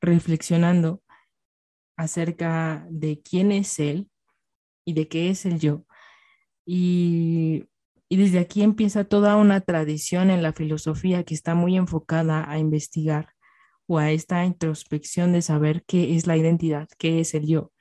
[0.00, 1.02] reflexionando
[1.96, 4.08] acerca de quién es él
[4.84, 5.84] y de qué es el yo.
[6.64, 7.68] Y,
[8.08, 12.58] y desde aquí empieza toda una tradición en la filosofía que está muy enfocada a
[12.58, 13.34] investigar
[13.90, 17.72] o a esta introspección de saber qué es la identidad, qué es el yo.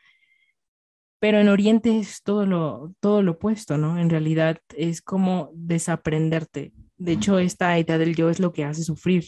[1.19, 3.99] Pero en Oriente es todo lo, todo lo opuesto, ¿no?
[3.99, 6.73] En realidad es como desaprenderte.
[6.97, 9.25] De hecho, esta idea del yo es lo que hace sufrir.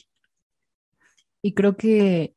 [1.43, 2.33] Y creo que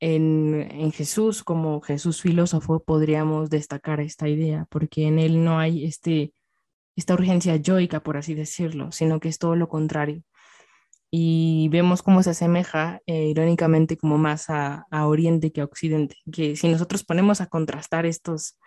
[0.00, 5.84] en, en, Jesús, como Jesús filósofo, podríamos destacar esta idea, porque en él no hay
[5.84, 6.32] este,
[6.96, 10.22] esta urgencia yoica, por así decirlo, sino que es todo lo contrario.
[11.16, 16.16] Y vemos cómo se asemeja, eh, irónicamente, como más a, a Oriente que a Occidente,
[16.32, 18.58] que si nosotros ponemos a contrastar estos,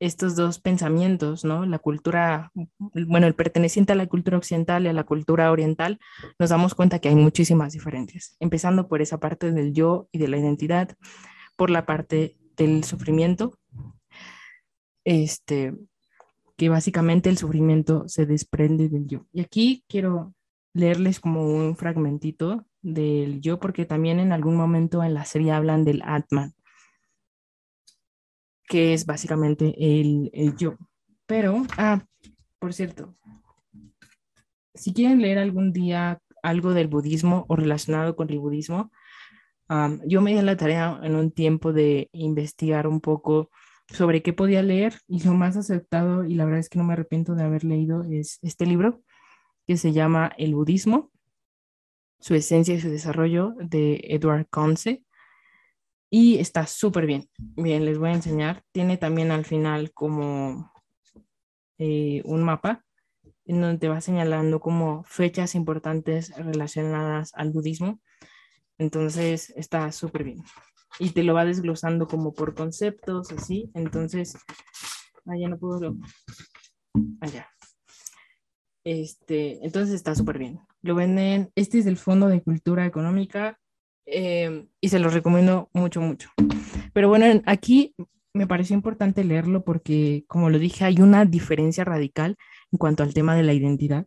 [0.00, 1.66] estos dos pensamientos, ¿no?
[1.66, 6.00] La cultura, bueno, el perteneciente a la cultura occidental y a la cultura oriental,
[6.38, 10.28] nos damos cuenta que hay muchísimas diferencias, empezando por esa parte del yo y de
[10.28, 10.96] la identidad,
[11.56, 13.58] por la parte del sufrimiento,
[15.04, 15.74] este,
[16.56, 19.26] que básicamente el sufrimiento se desprende del yo.
[19.30, 20.32] Y aquí quiero
[20.74, 25.84] leerles como un fragmentito del yo, porque también en algún momento en la serie hablan
[25.84, 26.54] del Atman
[28.72, 30.78] que es básicamente el, yo.
[31.26, 32.02] Pero, ah,
[32.58, 33.14] por cierto,
[34.72, 38.90] si quieren leer algún día algo del budismo o relacionado con el budismo,
[40.06, 43.50] yo me di la tarea en un tiempo de investigar un poco
[43.88, 46.94] sobre qué podía leer y lo más aceptado, y la verdad es que no me
[46.94, 49.02] arrepiento de haber leído, es este libro
[49.66, 51.10] que se llama El budismo,
[52.20, 55.04] su esencia y su desarrollo de Edward Conce
[56.14, 57.30] y está súper bien.
[57.38, 58.62] Bien, les voy a enseñar.
[58.70, 60.70] Tiene también al final como
[61.78, 62.84] eh, un mapa
[63.46, 67.98] en donde te va señalando como fechas importantes relacionadas al budismo.
[68.76, 70.44] Entonces está súper bien.
[70.98, 73.70] Y te lo va desglosando como por conceptos, así.
[73.72, 74.36] Entonces,
[75.24, 75.96] allá no puedo.
[77.22, 77.48] Allá.
[78.84, 80.60] Este, entonces está súper bien.
[80.82, 81.50] Lo venden.
[81.54, 83.58] Este es el Fondo de Cultura Económica
[84.06, 86.30] Em, y se los recomiendo mucho, mucho.
[86.92, 87.94] Pero bueno, aquí
[88.34, 92.36] me pareció importante leerlo porque, como lo dije, hay una diferencia radical
[92.70, 94.06] en cuanto al tema de la identidad.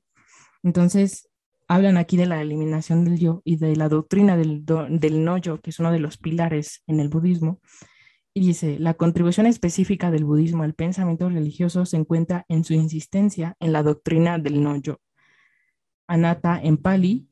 [0.63, 1.29] Entonces,
[1.67, 5.61] hablan aquí de la eliminación del yo y de la doctrina del, del no yo,
[5.61, 7.59] que es uno de los pilares en el budismo.
[8.37, 13.55] Y dice, la contribución específica del budismo al pensamiento religioso se encuentra en su insistencia
[13.61, 14.99] en la doctrina del no yo.
[16.05, 17.29] Anatta en pali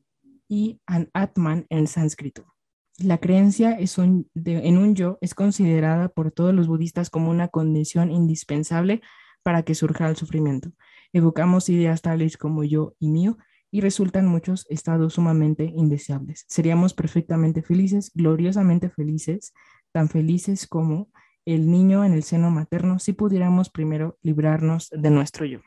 [0.48, 2.54] y An-Atman en sánscrito.
[2.96, 9.02] La creencia en un yo es considerada por todos los budistas como una condición indispensable
[9.42, 10.72] para que surja el sufrimiento.
[11.12, 13.36] Evocamos ideas tales como yo y mío
[13.70, 16.46] y resultan muchos estados sumamente indeseables.
[16.48, 19.52] Seríamos perfectamente felices, gloriosamente felices,
[19.94, 21.08] tan felices como
[21.44, 25.60] el niño en el seno materno si pudiéramos primero librarnos de nuestro yo.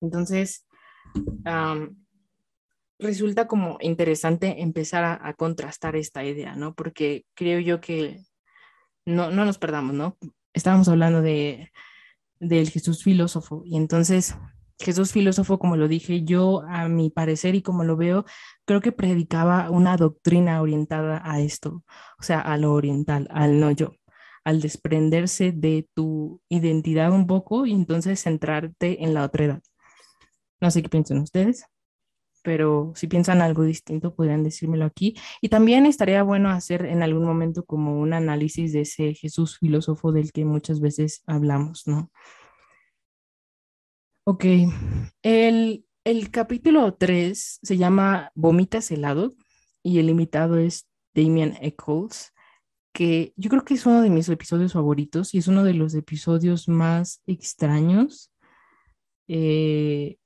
[0.00, 0.66] Entonces,
[2.98, 6.74] resulta como interesante empezar a, contrastar esta idea, ¿no?
[6.74, 8.20] Porque creo yo que
[9.06, 10.18] no, no nos perdamos, ¿no?
[10.52, 11.70] Estábamos hablando de
[12.40, 14.36] del Jesús filósofo y entonces
[14.78, 18.24] Jesús filósofo, como lo dije, yo a mi parecer y como lo veo,
[18.64, 21.84] creo que predicaba una doctrina orientada a esto,
[22.18, 23.92] o sea, a lo oriental, al no yo,
[24.44, 29.62] al desprenderse de tu identidad un poco y entonces centrarte en la otra edad.
[30.60, 31.66] No sé qué piensan ustedes
[32.44, 35.16] pero si piensan algo distinto, podrían decírmelo aquí.
[35.40, 40.12] Y también estaría bueno hacer en algún momento como un análisis de ese Jesús filósofo
[40.12, 42.10] del que muchas veces hablamos, ¿no?
[44.26, 44.46] Ok,
[45.22, 49.36] el, el capítulo 3 se llama Vomitas helado
[49.82, 52.32] y el invitado es Damien Eccles,
[52.94, 55.94] que yo creo que es uno de mis episodios favoritos y es uno de los
[55.94, 58.32] episodios más extraños.
[59.28, 60.16] Eh,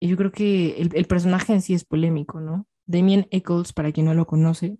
[0.00, 2.66] y yo creo que el, personaje en sí es polémico, ¿no?
[2.84, 4.76] Damien Eccles, para quien no lo conoce,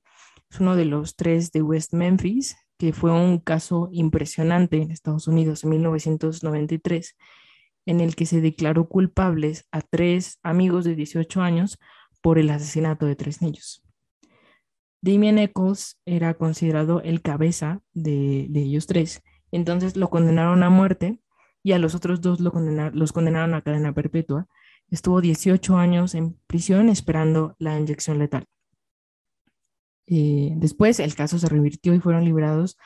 [0.51, 5.29] es uno de los tres de West Memphis, que fue un caso impresionante en Estados
[5.29, 7.17] Unidos en 1993,
[7.87, 11.79] en el que se declaró culpables a tres amigos de 18 años
[12.21, 13.83] por el asesinato de tres niños.
[15.03, 21.21] Damien Eccles era considerado el cabeza de, ellos tres, entonces lo condenaron a muerte
[21.63, 22.53] y a los otros dos lo
[22.93, 24.47] los condenaron a cadena perpetua.
[24.91, 28.45] Estuvo 18 años en prisión esperando la inyección letal.
[30.07, 32.77] Eh, después el caso se revirtió y fueron liberados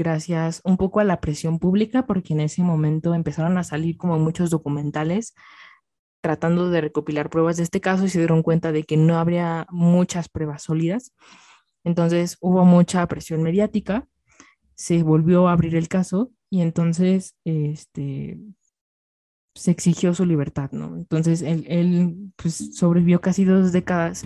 [0.00, 4.18] gracias un poco a la presión pública, porque en ese momento empezaron a salir como
[4.18, 5.34] muchos documentales
[6.22, 9.66] tratando de recopilar pruebas de este caso y se dieron cuenta de que no habría
[9.70, 11.12] muchas pruebas sólidas.
[11.84, 14.06] Entonces hubo mucha presión mediática,
[14.74, 18.38] se volvió a abrir el caso y entonces este,
[19.54, 20.96] se exigió su libertad, ¿no?
[20.96, 24.24] Entonces él, él pues, sobrevivió casi dos décadas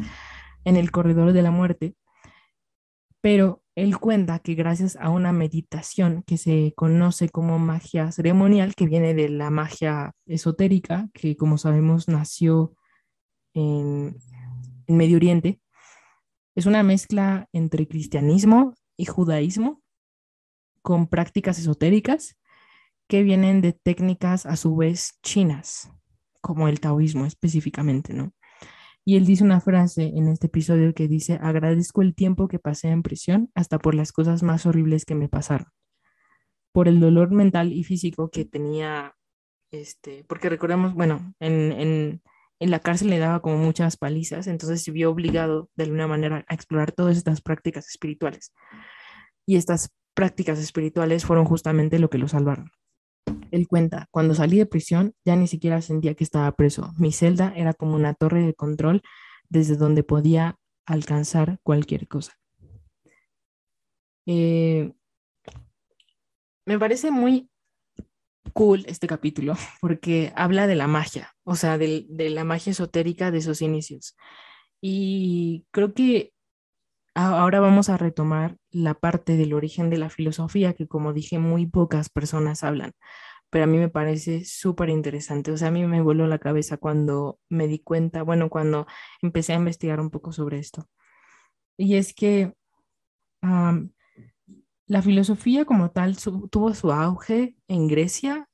[0.65, 1.97] en el corredor de la muerte
[3.25, 8.87] pero él cuenta que gracias a una meditación que se conoce como magia ceremonial, que
[8.87, 12.75] viene de la magia esotérica, que como sabemos nació
[13.55, 14.17] en,
[14.87, 15.61] Medio Oriente,
[16.55, 19.83] es una mezcla entre cristianismo y judaísmo
[20.83, 22.37] con prácticas esotéricas
[23.09, 25.91] que vienen de técnicas a su vez chinas,
[26.43, 28.35] como el taoísmo específicamente, ¿no?
[29.05, 32.89] Y él dice una frase en este episodio que dice, agradezco el tiempo que pasé
[32.89, 35.69] en prisión hasta por las cosas más horribles que me pasaron,
[36.73, 39.15] por el dolor mental y físico que tenía,
[39.71, 42.23] este, porque recordemos, bueno, en, en,
[42.61, 46.45] en la cárcel le daba como muchas palizas, entonces se vio obligado de alguna manera
[46.49, 48.55] a explorar todas estas prácticas espirituales.
[49.47, 52.71] Y estas prácticas espirituales fueron justamente lo que lo salvaron.
[53.51, 56.93] Él cuenta, cuando salí de prisión ya ni siquiera sentía que estaba preso.
[56.99, 59.03] Mi celda era como una torre de control
[59.49, 62.35] desde donde podía alcanzar cualquier cosa.
[64.27, 64.93] Eh,
[66.67, 67.51] me parece muy
[68.53, 73.31] cool este capítulo porque habla de la magia, o sea, de, de la magia esotérica
[73.31, 74.17] de sus inicios.
[74.81, 76.34] Y creo que
[77.15, 81.67] ahora vamos a retomar la parte del origen de la filosofía que, como dije, muy
[81.67, 82.93] pocas personas hablan
[83.55, 85.53] pero a mí me parece súper interesante.
[85.53, 88.89] O sea, a mí me voló la cabeza cuando me di cuenta, bueno, cuando
[89.23, 90.89] empecé a investigar un poco sobre esto.
[91.77, 92.53] Y es que
[94.87, 96.17] la filosofía como tal
[96.51, 98.49] tuvo su auge en Grecia,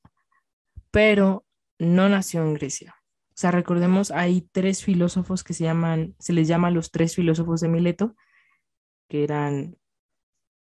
[0.91, 1.47] pero
[1.79, 2.95] no nació en Grecia.
[3.29, 7.63] O sea, recordemos, hay tres filósofos que se llaman, se les llama los tres filósofos
[7.63, 8.17] de Mileto,
[9.11, 9.77] que eran,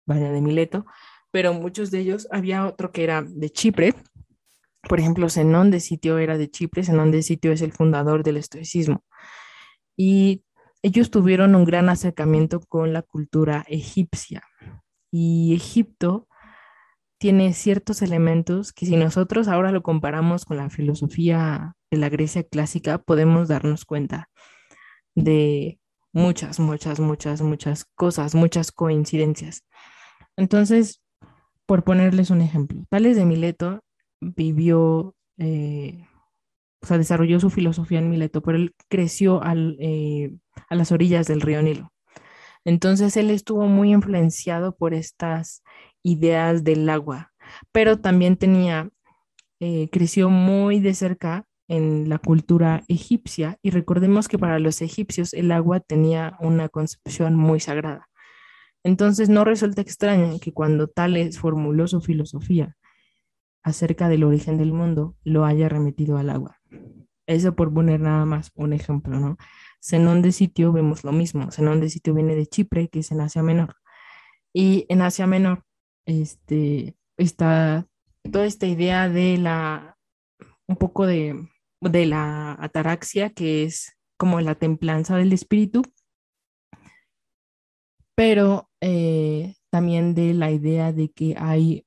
[0.05, 0.85] vaya, de Mileto,
[1.31, 3.95] pero muchos de ellos, había otro que era de Chipre,
[4.87, 8.37] por ejemplo, Zenón de Sitio era de Chipre, Zenón de Sitio es el fundador del
[8.37, 9.03] estoicismo.
[9.95, 10.43] Y
[10.81, 14.43] ellos tuvieron un gran acercamiento con la cultura egipcia.
[15.09, 16.27] Y Egipto
[17.17, 22.43] tiene ciertos elementos que si nosotros ahora lo comparamos con la filosofía de la Grecia
[22.43, 24.29] clásica, podemos darnos cuenta
[25.15, 25.79] de
[26.13, 29.65] muchas, muchas, muchas, muchas cosas, muchas coincidencias.
[30.37, 31.01] Entonces,
[31.65, 33.83] por ponerles un ejemplo, Tales de Mileto
[34.21, 36.05] vivió, eh,
[36.81, 39.41] o sea, desarrolló su filosofía en Mileto, pero él creció
[39.79, 40.35] eh,
[40.69, 41.91] a las orillas del río Nilo.
[42.65, 45.63] Entonces él estuvo muy influenciado por estas
[46.01, 47.33] ideas del agua,
[47.71, 48.89] pero también tenía,
[49.59, 55.33] eh, creció muy de cerca en la cultura egipcia y recordemos que para los egipcios
[55.33, 58.09] el agua tenía una concepción muy sagrada.
[58.83, 62.75] Entonces no resulta extraño que cuando Tales formuló su filosofía
[63.63, 66.59] acerca del origen del mundo lo haya remitido al agua.
[67.25, 69.37] Eso por poner nada más un ejemplo, ¿no?
[69.81, 71.49] Zenón de sitio vemos lo mismo.
[71.51, 73.75] Zenón de sitio viene de Chipre, que es en Asia Menor.
[74.53, 75.63] Y en Asia Menor
[76.05, 77.87] este, está
[78.29, 79.97] toda esta idea de la,
[80.67, 81.47] un poco de,
[81.89, 85.83] de la ataraxia, que es como la templanza del espíritu,
[88.15, 91.85] pero eh, también de la idea de que hay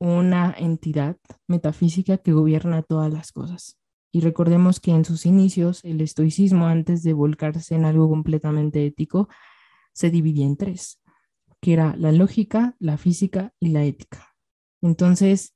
[0.00, 1.16] una entidad
[1.46, 3.78] metafísica que gobierna todas las cosas.
[4.12, 9.28] Y recordemos que en sus inicios el estoicismo, antes de volcarse en algo completamente ético,
[9.92, 11.00] se dividía en tres,
[11.60, 14.34] que era la lógica, la física y la ética.
[14.80, 15.54] Entonces,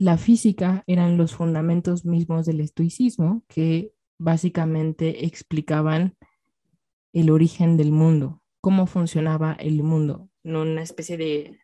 [0.00, 6.16] la física eran los fundamentos mismos del estoicismo que básicamente explicaban
[7.12, 11.60] el origen del mundo, cómo funcionaba el mundo, una especie de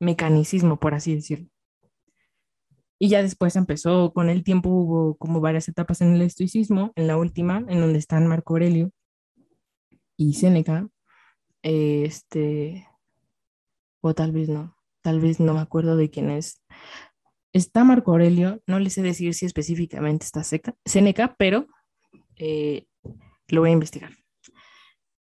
[0.00, 1.50] mecanicismo, por así decirlo.
[2.98, 7.06] Y ya después empezó, con el tiempo hubo como varias etapas en el estoicismo, en
[7.06, 8.92] la última, en donde están Marco Aurelio
[10.16, 10.88] y Séneca,
[11.60, 12.88] este,
[14.00, 16.62] o tal vez no, tal vez no me acuerdo de quién es.
[17.54, 21.68] Está Marco Aurelio, no le sé decir si específicamente está seca, Seneca, pero
[22.36, 22.88] eh,
[23.46, 24.10] lo voy a investigar.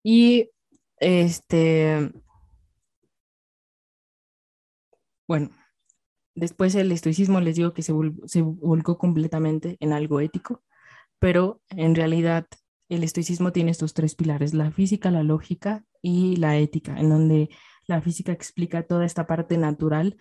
[0.02, 0.50] Y
[0.96, 2.10] este,
[5.28, 5.50] bueno,
[6.34, 7.92] después el estoicismo les digo que se,
[8.28, 10.64] se volcó completamente en algo ético,
[11.20, 12.48] pero en realidad
[12.88, 17.50] el estoicismo tiene estos tres pilares, la física, la lógica y la ética, en donde
[17.88, 20.18] la física explica toda esta parte natural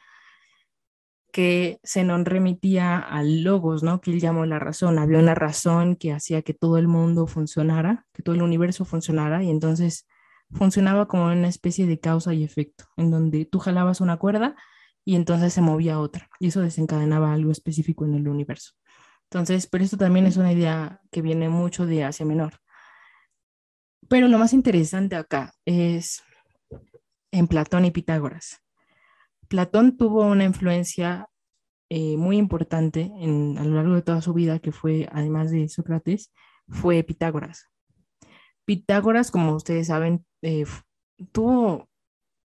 [1.30, 4.00] que nos remitía al logos, ¿no?
[4.00, 4.98] Que él llamó la razón.
[4.98, 9.42] Había una razón que hacía que todo el mundo funcionara, que todo el universo funcionara,
[9.42, 10.06] y entonces
[10.52, 14.56] funcionaba como una especie de causa y efecto, en donde tú jalabas una cuerda
[15.04, 18.72] y entonces se movía otra, y eso desencadenaba algo específico en el universo.
[19.24, 22.60] Entonces, pero esto también es una idea que viene mucho de Asia Menor.
[24.08, 26.22] Pero lo más interesante acá es
[27.30, 28.60] en Platón y Pitágoras.
[29.50, 31.28] Platón tuvo una influencia
[31.90, 35.68] eh, muy importante en, a lo largo de toda su vida, que fue, además de
[35.68, 36.32] Sócrates,
[36.68, 37.66] fue Pitágoras.
[38.64, 40.64] Pitágoras, como ustedes saben, eh,
[41.32, 41.90] tuvo,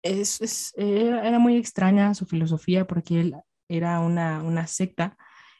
[0.03, 3.37] es, era, muy extraña su filosofía porque él
[3.69, 5.17] era una, una secta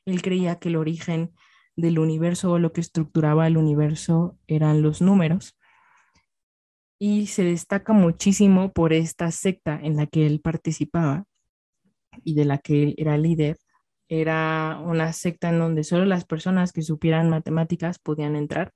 [0.07, 1.35] él creía que el origen
[1.75, 5.56] del universo o lo que estructuraba el universo eran los números.
[6.99, 11.25] Y se destaca muchísimo por esta secta en la que él participaba
[12.25, 13.59] y de la que él era líder.
[14.09, 18.73] Era una secta en donde solo las personas que supieran matemáticas podían entrar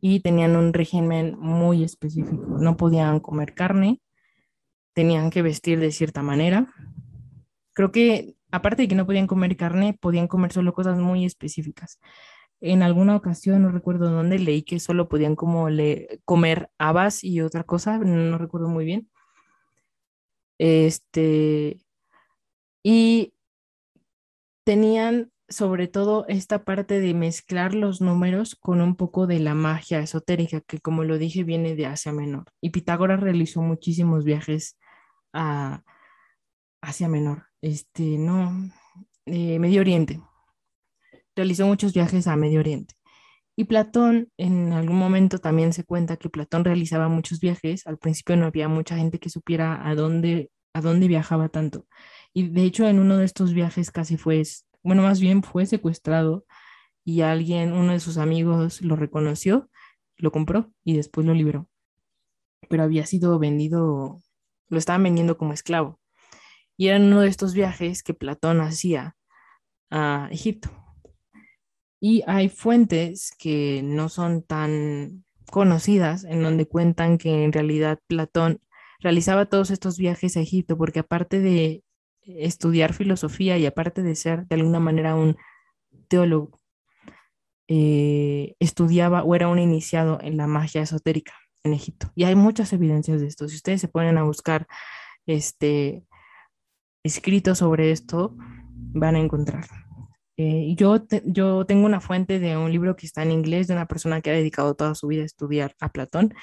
[0.00, 2.58] y tenían un régimen muy específico.
[2.58, 4.00] No podían comer carne,
[4.94, 6.72] tenían que vestir de cierta manera.
[7.72, 11.98] Creo que aparte de que no podían comer carne, podían comer solo cosas muy específicas.
[12.64, 15.68] En alguna ocasión, no recuerdo dónde, leí que solo podían como
[16.24, 19.10] comer habas y otra cosa, no recuerdo muy bien.
[20.58, 21.80] Este,
[22.82, 23.34] y
[24.64, 30.00] tenían sobre todo esta parte de mezclar los números con un poco de la magia
[30.00, 32.46] esotérica, que como lo dije, viene de Asia Menor.
[32.60, 34.78] Y Pitágoras realizó muchísimos viajes
[35.32, 35.82] a
[36.80, 38.70] Asia Menor este, no,
[39.24, 40.20] eh, Medio Oriente.
[41.36, 42.94] Realizó muchos viajes a Medio Oriente.
[43.56, 47.86] Y Platón, en algún momento también se cuenta que Platón realizaba muchos viajes.
[47.86, 51.86] Al principio no había mucha gente que supiera a dónde, a dónde viajaba tanto.
[52.32, 54.42] Y de hecho en uno de estos viajes casi fue,
[54.82, 56.46] bueno, más bien fue secuestrado
[57.04, 59.70] y alguien, uno de sus amigos lo reconoció,
[60.16, 61.68] lo compró y después lo liberó.
[62.68, 64.20] Pero había sido vendido,
[64.68, 66.00] lo estaban vendiendo como esclavo
[66.76, 69.16] y era uno de estos viajes que Platón hacía
[69.90, 70.83] a Egipto.
[72.06, 78.60] Y hay fuentes que no son tan conocidas en donde cuentan que en realidad Platón
[79.00, 81.82] realizaba todos estos viajes a Egipto porque aparte de
[82.20, 85.38] estudiar filosofía y aparte de ser de alguna manera un
[86.08, 86.60] teólogo,
[87.68, 91.32] eh, estudiaba o era un iniciado en la magia esotérica
[91.62, 92.12] en Egipto.
[92.14, 93.48] Y hay muchas evidencias de esto.
[93.48, 94.66] Si ustedes se ponen a buscar
[95.24, 96.04] este,
[97.02, 98.36] escrito sobre esto,
[98.92, 99.83] van a encontrar.
[100.36, 103.86] Eh, yo, yo tengo una fuente de un libro que está en inglés de una
[103.86, 106.34] persona que ha dedicado toda su vida a estudiar a Platón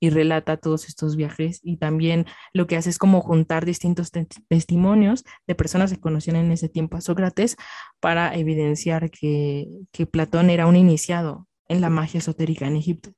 [0.00, 4.10] y relata todos estos viajes y también lo que hace es como juntar distintos
[4.48, 7.56] testimonios de personas que conocían en ese tiempo a Sócrates
[8.00, 13.10] para evidenciar que, que Platón era un iniciado en la magia esotérica en Egipto.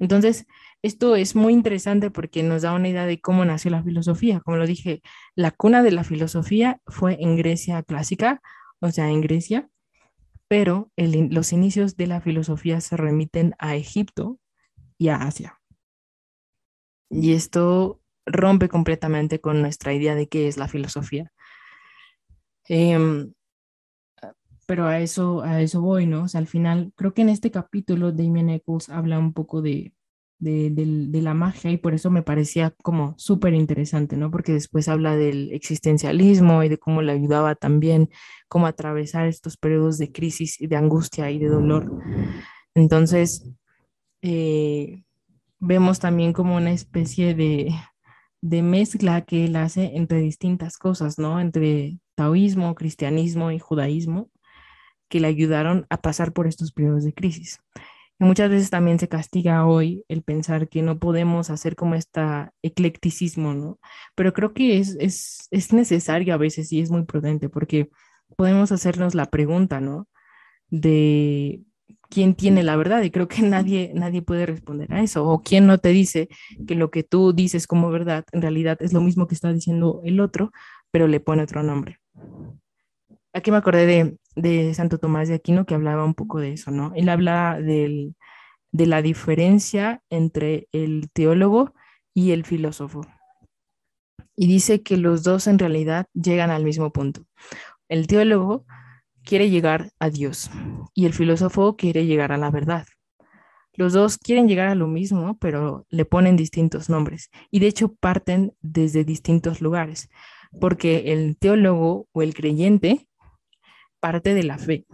[0.00, 0.46] Entonces,
[0.82, 4.40] esto es muy interesante porque nos da una idea de cómo nació la filosofía.
[4.40, 5.00] Como lo dije,
[5.34, 8.42] la cuna de la filosofía fue en Grecia clásica,
[8.80, 9.68] o sea, en Grecia,
[10.56, 14.38] pero los inicios de la filosofía se remiten a Egipto
[14.96, 15.60] y a Asia.
[17.10, 21.32] Y esto rompe completamente con nuestra idea de qué es la filosofía.
[22.68, 23.32] Em,
[24.64, 26.22] pero a eso, a eso voy, ¿no?
[26.22, 29.92] O sea, al final, creo que en este capítulo Damien Eccles habla un poco de,
[30.44, 34.30] de, la magia y por eso me parecía como súper interesante, ¿no?
[34.30, 38.10] Porque después habla del existencialismo y de cómo le ayudaba también
[38.48, 41.90] cómo atravesar estos periodos de crisis y de angustia y de dolor.
[42.74, 43.50] Entonces,
[44.22, 45.02] eh,
[45.60, 47.72] vemos también como una especie de,
[48.42, 51.40] mezcla que él hace entre distintas cosas, ¿no?
[51.40, 54.30] Entre taoísmo, cristianismo y judaísmo,
[55.08, 57.60] que le ayudaron a pasar por estos periodos de crisis
[58.18, 62.20] muchas veces también se castiga hoy el pensar que no podemos hacer como este
[62.62, 63.78] eclecticismo, ¿no?
[64.14, 67.90] Pero creo que es, es, es necesario a veces y es muy prudente porque
[68.36, 70.08] podemos hacernos la pregunta, ¿no?
[70.70, 71.62] De
[72.10, 75.26] quién tiene la verdad y creo que nadie, nadie puede responder a eso.
[75.26, 76.28] O quién no te dice
[76.66, 80.00] que lo que tú dices como verdad en realidad es lo mismo que está diciendo
[80.04, 80.52] el otro,
[80.90, 81.98] pero le pone otro nombre.
[83.32, 86.70] Aquí me acordé de, de Santo Tomás de Aquino que hablaba un poco de eso,
[86.70, 86.92] ¿no?
[86.94, 88.14] Él habla del,
[88.72, 91.74] de la diferencia entre el teólogo
[92.12, 93.02] y el filósofo.
[94.36, 97.24] Y dice que los dos en realidad llegan al mismo punto.
[97.88, 98.64] El teólogo
[99.24, 100.50] quiere llegar a Dios
[100.92, 102.86] y el filósofo quiere llegar a la verdad.
[103.74, 107.94] Los dos quieren llegar a lo mismo, pero le ponen distintos nombres y de hecho
[107.94, 110.10] parten desde distintos lugares,
[110.60, 113.08] porque el teólogo o el creyente
[114.04, 114.84] parte de la fe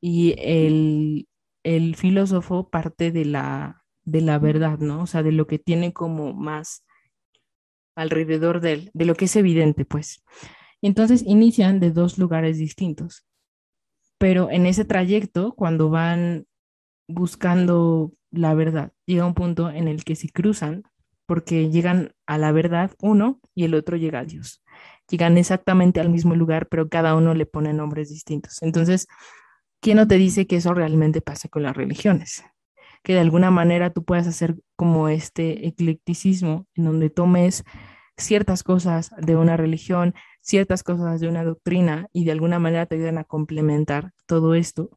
[0.00, 1.28] y el,
[1.64, 5.02] el filósofo parte de la, de la verdad, ¿no?
[5.02, 6.86] O sea, de lo que tiene como más
[7.94, 10.24] alrededor de él, de lo que es evidente, pues.
[10.80, 13.26] Entonces inician de dos lugares distintos,
[14.16, 16.46] pero en ese trayecto, cuando van
[17.06, 20.84] buscando la verdad, llega un punto en el que se cruzan
[21.26, 24.62] porque llegan a la verdad uno y el otro llega a Dios.
[25.08, 28.62] Llegan exactamente al mismo lugar, pero cada uno le pone nombres distintos.
[28.62, 29.06] Entonces,
[29.80, 32.44] ¿quién no te dice que eso realmente pasa con las religiones?
[33.02, 37.64] Que de alguna manera tú puedas hacer como este eclecticismo en donde tomes
[38.16, 42.96] ciertas cosas de una religión, ciertas cosas de una doctrina y de alguna manera te
[42.96, 44.90] ayudan a complementar todo esto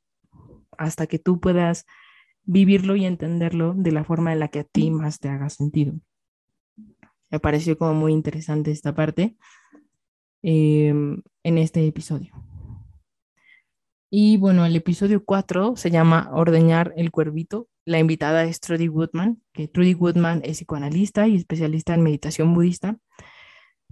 [0.77, 1.85] hasta que tú puedas
[2.43, 5.93] vivirlo y entenderlo de la forma en la que a ti más te haga sentido.
[7.35, 9.35] Me pareció como muy interesante esta parte
[10.41, 12.33] em, en este episodio.
[14.09, 17.67] Y bueno, el episodio 4 se llama Ordeñar el cuervito.
[17.83, 22.97] La invitada es Trudy Woodman, que Trudy Woodman es psicoanalista y especialista en meditación budista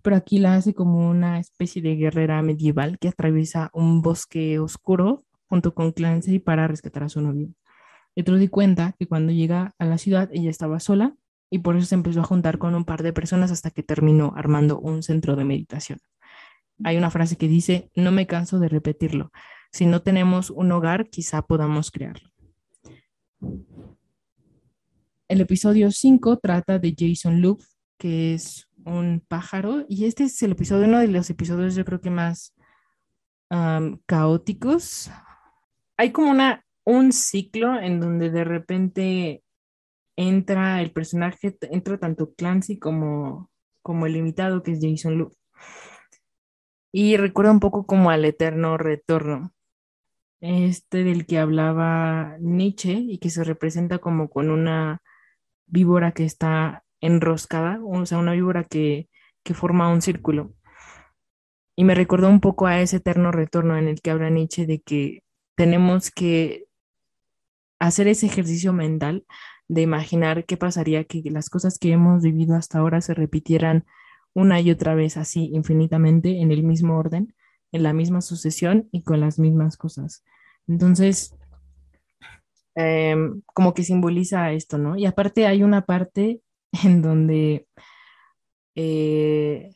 [0.01, 5.23] pero aquí la hace como una especie de guerrera medieval que atraviesa un bosque oscuro
[5.47, 7.49] junto con Clancy para rescatar a su novio.
[8.15, 11.15] Y di cuenta que cuando llega a la ciudad ella estaba sola
[11.53, 14.33] y por eso se empezó a juntar con un par de personas hasta que terminó
[14.35, 15.99] armando un centro de meditación.
[16.83, 19.31] Hay una frase que dice, no me canso de repetirlo,
[19.71, 22.27] si no tenemos un hogar, quizá podamos crearlo.
[25.27, 27.63] El episodio 5 trata de Jason Luke,
[27.99, 32.01] que es un pájaro y este es el episodio, uno de los episodios yo creo
[32.01, 32.55] que más
[34.07, 35.11] caóticos.
[35.97, 39.42] Hay como una, un ciclo en donde de repente
[40.15, 43.49] entra el personaje, entra tanto Clancy como,
[43.81, 45.35] como el invitado que es Jason Lu.
[46.91, 49.53] Y recuerda un poco como al eterno retorno,
[50.41, 55.01] este del que hablaba Nietzsche y que se representa como con una
[55.65, 59.09] víbora que está enroscada, o sea, una víbora que,
[59.43, 60.53] que forma un círculo.
[61.75, 64.81] Y me recordó un poco a ese eterno retorno en el que habla Nietzsche de
[64.81, 65.23] que
[65.55, 66.65] tenemos que
[67.79, 69.25] hacer ese ejercicio mental
[69.73, 73.85] de imaginar qué pasaría que las cosas que hemos vivido hasta ahora se repitieran
[74.33, 77.35] una y otra vez así infinitamente en el mismo orden,
[77.71, 80.23] en la misma sucesión y con las mismas cosas.
[80.67, 81.35] Entonces,
[82.75, 84.95] em, como que simboliza esto, ¿no?
[84.95, 86.41] Y aparte hay una parte
[86.83, 87.67] en donde
[88.75, 89.69] eh,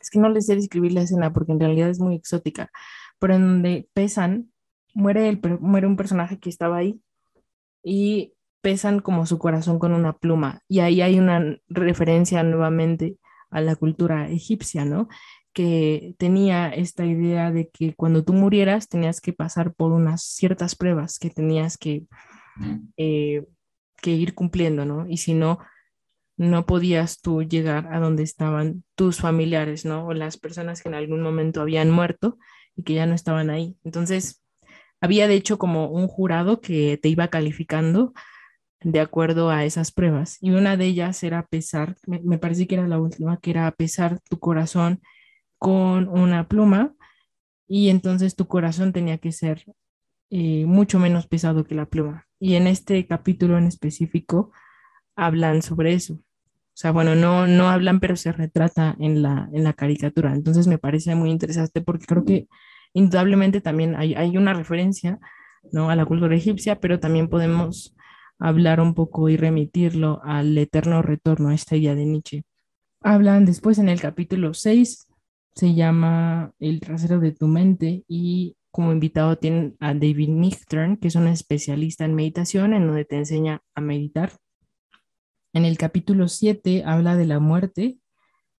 [0.00, 2.70] es que no les sé describir la escena porque en realidad es muy exótica,
[3.18, 4.52] pero en donde pesan,
[4.94, 7.00] muere, el, muere un personaje que estaba ahí
[7.82, 8.35] y
[8.66, 10.60] pesan como su corazón con una pluma.
[10.66, 13.16] Y ahí hay una referencia nuevamente
[13.48, 15.06] a la cultura egipcia, ¿no?
[15.52, 20.74] Que tenía esta idea de que cuando tú murieras tenías que pasar por unas ciertas
[20.74, 22.06] pruebas que tenías que,
[22.96, 23.46] eh,
[24.02, 25.06] que ir cumpliendo, ¿no?
[25.08, 25.60] Y si no,
[26.36, 30.08] no podías tú llegar a donde estaban tus familiares, ¿no?
[30.08, 32.36] O las personas que en algún momento habían muerto
[32.74, 33.76] y que ya no estaban ahí.
[33.84, 34.42] Entonces,
[35.00, 38.12] había de hecho como un jurado que te iba calificando
[38.82, 40.38] de acuerdo a esas pruebas.
[40.40, 44.20] Y una de ellas era pesar, me, parece que era la última, que era pesar
[44.28, 45.00] tu corazón
[45.58, 46.94] con una pluma
[47.66, 49.64] y entonces tu corazón tenía que ser
[50.30, 52.26] eh, mucho menos pesado que la pluma.
[52.38, 54.52] Y en este capítulo en específico
[55.16, 56.14] hablan sobre eso.
[56.14, 60.34] O sea, bueno, no, no hablan, pero se retrata en la, en la caricatura.
[60.34, 62.48] Entonces me parece muy interesante porque creo que
[62.92, 65.18] indudablemente también hay, hay una referencia
[65.72, 65.88] ¿no?
[65.88, 67.95] a la cultura egipcia, pero también podemos
[68.38, 72.42] hablar un poco y remitirlo al eterno retorno, a esta idea de Nietzsche.
[73.00, 75.06] Hablan después en el capítulo 6,
[75.54, 81.08] se llama El trasero de tu mente y como invitado tienen a David Nichtern, que
[81.08, 84.32] es un especialista en meditación, en donde te enseña a meditar.
[85.54, 87.98] En el capítulo 7 habla de la muerte,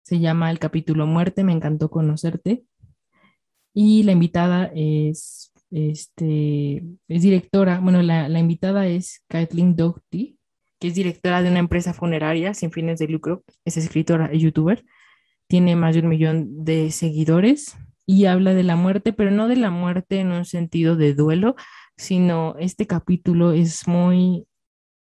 [0.07, 2.65] se llama el capítulo Muerte, me encantó conocerte.
[3.75, 10.39] Y la invitada es este, es directora, bueno, la, la invitada es Kathleen Doherty,
[10.79, 14.85] que es directora de una empresa funeraria sin fines de lucro, es escritora y youtuber,
[15.49, 19.57] tiene más de un millón de seguidores y habla de la muerte, pero no de
[19.57, 21.57] la muerte en un sentido de duelo,
[21.97, 24.47] sino este capítulo es muy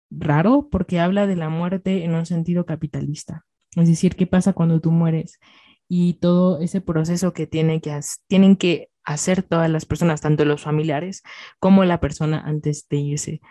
[0.09, 3.45] raro porque habla de la muerte en un sentido capitalista.
[3.75, 5.39] Es decir, qué pasa cuando tú mueres
[5.87, 10.61] y todo ese proceso que, tiene que tienen que hacer todas las personas, tanto los
[10.61, 11.23] familiares
[11.59, 13.41] como la persona antes de irse.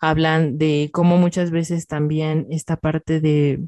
[0.00, 3.66] Hablan de cómo muchas veces también esta parte de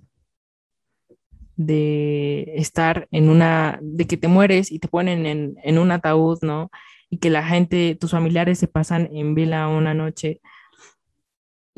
[1.56, 6.38] de estar en una, de que te mueres y te ponen en, en un ataúd,
[6.42, 6.70] ¿no?
[7.10, 10.40] Y que la gente, tus familiares se pasan en vela una noche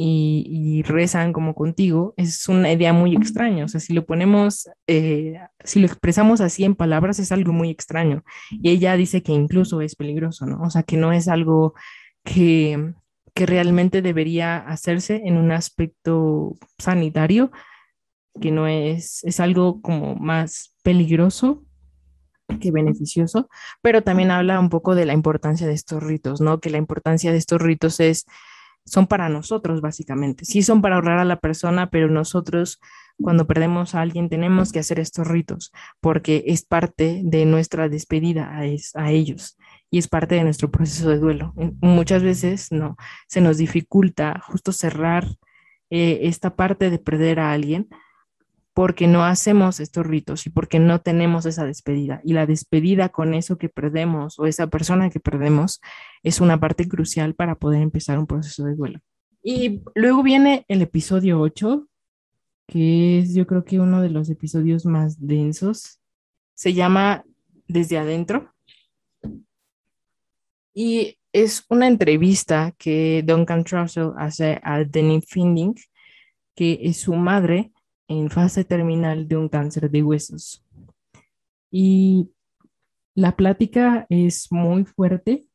[0.02, 3.64] y, rezan como contigo, es una idea muy extraña.
[3.64, 7.70] O sea, si lo ponemos, eh, si lo expresamos así en palabras, es algo muy
[7.70, 8.24] extraño.
[8.50, 10.62] Y ella dice que incluso es peligroso, ¿no?
[10.62, 11.74] O sea, que no es algo
[12.24, 12.94] que,
[13.34, 17.50] que realmente debería hacerse en un aspecto sanitario,
[18.40, 21.64] que no es, es algo como más peligroso
[22.60, 23.48] que beneficioso,
[23.82, 26.58] pero también habla un poco de la importancia de estos ritos, ¿no?
[26.58, 28.26] Que la importancia de estos ritos es
[28.84, 30.44] son para nosotros, básicamente.
[30.44, 32.80] Sí son para ahorrar a la persona, pero nosotros
[33.20, 38.50] cuando perdemos a alguien tenemos que hacer estos ritos porque es parte de nuestra despedida
[38.50, 38.62] a,
[38.94, 39.58] a ellos
[39.90, 41.52] y es parte de nuestro proceso de duelo.
[41.80, 42.96] Muchas veces no,
[43.28, 45.26] se nos dificulta justo cerrar
[45.90, 47.88] eh, esta parte de perder a alguien
[48.72, 52.20] porque no hacemos estos ritos y porque no tenemos esa despedida.
[52.24, 55.80] Y la despedida con eso que perdemos o esa persona que perdemos
[56.22, 59.00] es una parte crucial para poder empezar un proceso de duelo.
[59.42, 61.88] Y luego viene el episodio 8,
[62.66, 66.00] que es yo creo que uno de los episodios más densos.
[66.54, 67.24] Se llama
[67.66, 68.52] Desde adentro.
[70.74, 75.74] Y es una entrevista que Duncan Trussell hace a Denny Finding,
[76.54, 77.72] que es su madre,
[78.10, 80.64] en fase terminal de un cáncer de huesos.
[81.70, 82.32] Y
[83.14, 85.46] la plática es muy fuerte,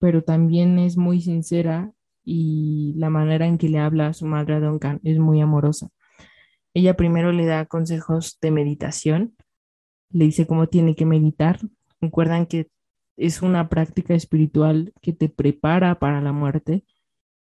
[0.00, 1.92] pero también es muy sincera
[2.24, 5.88] y la manera en que le habla a su madre Duncan es muy amorosa.
[6.74, 9.36] Ella primero le da consejos de meditación,
[10.10, 11.60] le dice cómo tiene que meditar.
[12.00, 12.70] Recuerdan que
[13.16, 16.84] es una práctica espiritual que te prepara para la muerte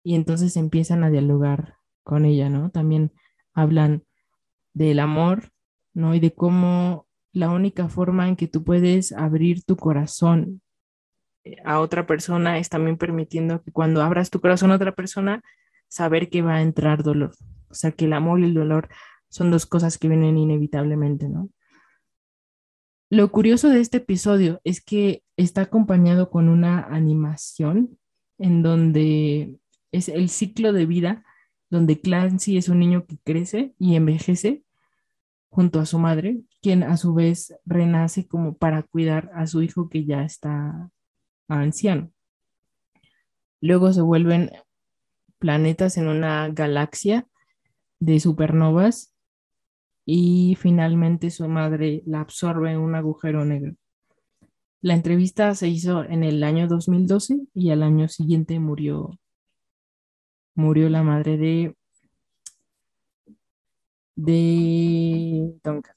[0.05, 2.71] y entonces empiezan a dialogar con ella, ¿no?
[2.71, 3.11] También
[3.57, 4.05] hablan
[4.75, 5.51] del amor,
[5.95, 6.15] ¿no?
[6.15, 10.63] Y de cómo la única forma en que tú puedes abrir tu corazón
[11.45, 15.43] eh, a otra persona es también permitiendo que cuando abras tu corazón a otra persona,
[15.89, 17.33] saber que va a entrar dolor.
[17.69, 18.89] O sea, que el amor y el dolor
[19.29, 21.51] son dos cosas que vienen inevitablemente, ¿no?
[23.09, 27.99] Lo curioso de este episodio es que está acompañado con una animación
[28.39, 29.57] en donde
[29.93, 31.25] es el ciclo de vida
[31.71, 34.63] donde Clancy es un niño que crece y envejece
[35.49, 39.89] junto a su madre, quien a su vez renace como para cuidar a su hijo
[39.89, 40.91] que ya está
[41.49, 42.11] anciano.
[43.61, 44.51] Luego se vuelven
[45.39, 47.27] planetas en una galaxia
[48.01, 49.15] de supernovas
[50.05, 53.75] y finalmente su madre la absorbe en un agujero negro.
[54.83, 59.19] La entrevista se hizo en el año 2012 y al año siguiente murió
[60.57, 61.77] murió la madre de,
[64.17, 65.95] de Duncan.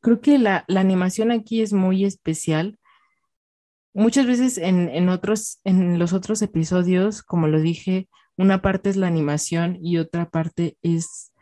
[0.00, 2.78] creo que la, animación aquí es muy especial.
[3.94, 9.06] Muchas veces en, otros, en los otros episodios, como lo dije, una parte es la
[9.06, 11.32] animación y otra parte es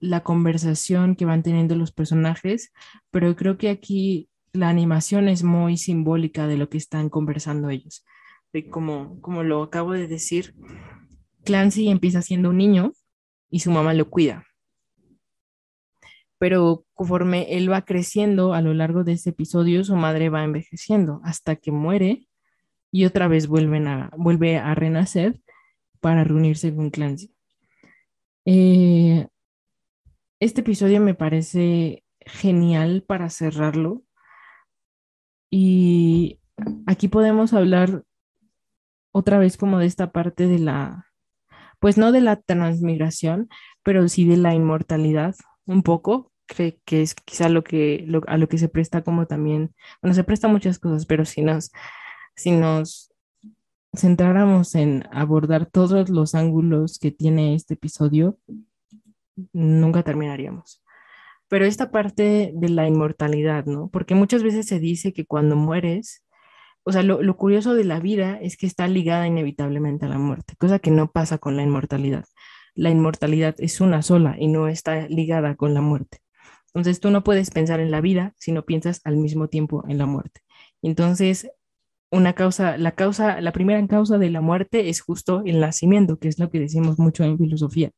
[0.00, 2.72] la conversación que van teniendo los personajes,
[3.10, 8.02] pero creo que aquí la animación es muy simbólica de lo que están conversando ellos
[8.62, 10.54] como, como lo acabo de decir,
[11.44, 12.92] Clancy empieza siendo un niño
[13.50, 14.46] y su mamá lo cuida.
[16.38, 21.20] Pero conforme él va creciendo a lo largo de ese episodio, su madre va envejeciendo
[21.24, 22.28] hasta que muere
[22.90, 25.40] y otra vez vuelven a, vuelve a renacer
[26.00, 27.34] para reunirse con Clancy.
[28.44, 29.26] Eh,
[30.38, 34.02] este episodio me parece genial para cerrarlo
[35.50, 36.40] y
[36.86, 38.04] aquí podemos hablar
[39.14, 41.06] otra vez como de esta parte de la,
[41.78, 43.48] pues no de la transmigración,
[43.84, 45.36] pero sí de la inmortalidad,
[45.66, 49.72] un poco, que, que es quizá lo que, a lo que se presta como también,
[50.02, 51.70] bueno, se presta muchas cosas, pero si nos,
[52.34, 53.12] si nos
[53.96, 58.36] centráramos en abordar todos los ángulos que tiene este episodio,
[59.52, 60.82] nunca terminaríamos.
[61.46, 63.90] Pero esta parte de la inmortalidad, ¿no?
[63.90, 66.23] Porque muchas veces se dice que cuando mueres,
[66.84, 70.18] o sea, lo, lo curioso de la vida es que está ligada inevitablemente a la
[70.18, 72.24] muerte, cosa que no pasa con la inmortalidad.
[72.74, 76.18] La inmortalidad es una sola y no está ligada con la muerte.
[76.68, 79.98] Entonces tú no puedes pensar en la vida si no piensas al mismo tiempo en
[79.98, 80.40] la muerte.
[80.82, 81.48] Entonces,
[82.10, 86.28] una causa, la causa, la primera causa de la muerte es justo el nacimiento, que
[86.28, 87.90] es lo que decimos mucho en filosofía.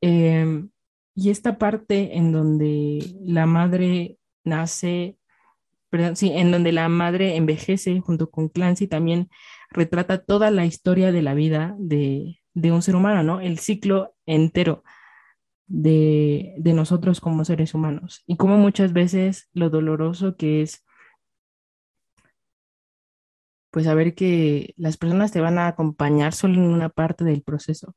[0.00, 0.70] Em,
[1.14, 5.16] y esta parte en donde la madre nace,
[6.14, 9.28] sí, en donde la madre envejece junto con Clancy también
[9.70, 13.40] retrata toda la historia de la vida de, de un ser humano, ¿no?
[13.40, 14.82] El ciclo entero
[15.66, 20.84] de, de nosotros como seres humanos y como muchas veces lo doloroso que es
[23.70, 27.96] pues saber que las personas te van a acompañar solo en una parte del proceso,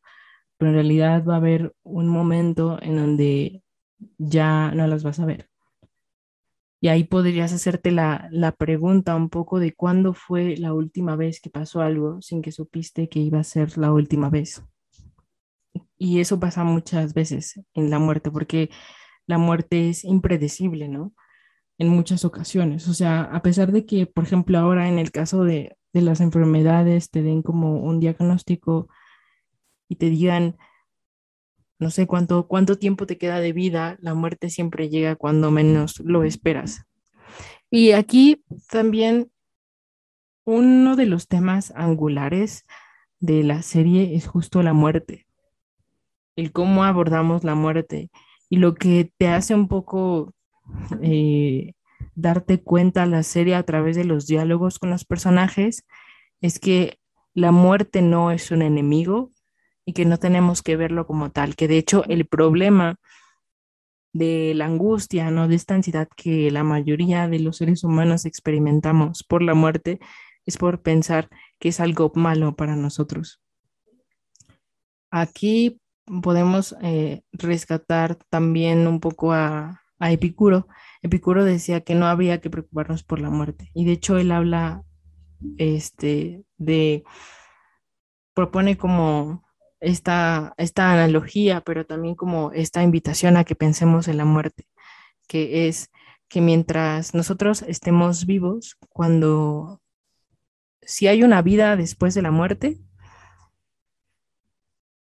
[0.58, 3.64] pero en realidad va a haber un momento en donde
[4.18, 5.50] ya no las vas a ver.
[6.80, 11.42] Y ahí podrías hacerte la, la pregunta un poco de cuándo fue la última vez
[11.42, 14.64] que pasó algo sin que supiste que iba a ser la última vez.
[15.98, 18.70] Y eso pasa muchas veces en la muerte, porque
[19.26, 21.14] la muerte es impredecible, ¿no?
[21.80, 22.88] En muchas ocasiones.
[22.88, 26.22] O sea, a pesar de que, por ejemplo, ahora en el caso de, de las
[26.22, 28.88] enfermedades te den como un diagnóstico
[29.90, 30.58] y te digan,
[31.80, 36.00] no sé cuánto, cuánto tiempo te queda de vida, la muerte siempre llega cuando menos
[36.00, 36.86] lo esperas.
[37.70, 39.32] Y aquí también
[40.46, 42.66] uno de los temas angulares
[43.20, 45.28] de la serie es justo la muerte
[46.38, 48.10] el cómo abordamos la muerte
[48.50, 50.34] y lo que te hace un poco
[51.02, 51.74] eh,
[52.16, 55.86] darte cuenta la serie a través de los diálogos con los personajes
[56.40, 57.00] es que
[57.34, 59.32] la muerte no es un enemigo
[59.88, 62.98] y que no tenemos que verlo como tal, que de hecho el problema
[64.12, 65.48] de la angustia, ¿no?
[65.48, 70.02] De esta ansiedad que la mayoría de los seres humanos experimentamos por la muerte
[70.46, 73.42] es por pensar que es algo malo para nosotros.
[75.10, 75.80] Aquí
[76.22, 80.68] podemos eh, rescatar también un poco a, Epicuro.
[81.02, 83.72] Epicuro decía que no había que preocuparnos por la muerte.
[83.74, 84.84] Y de hecho él habla
[85.58, 87.06] este, de,
[88.34, 89.47] propone como
[89.80, 94.68] esta, esta analogía, pero también como esta invitación a que pensemos en la muerte,
[95.28, 95.92] que es
[96.28, 99.82] que mientras nosotros estemos vivos, cuando
[100.82, 102.80] si hay una vida después de la muerte,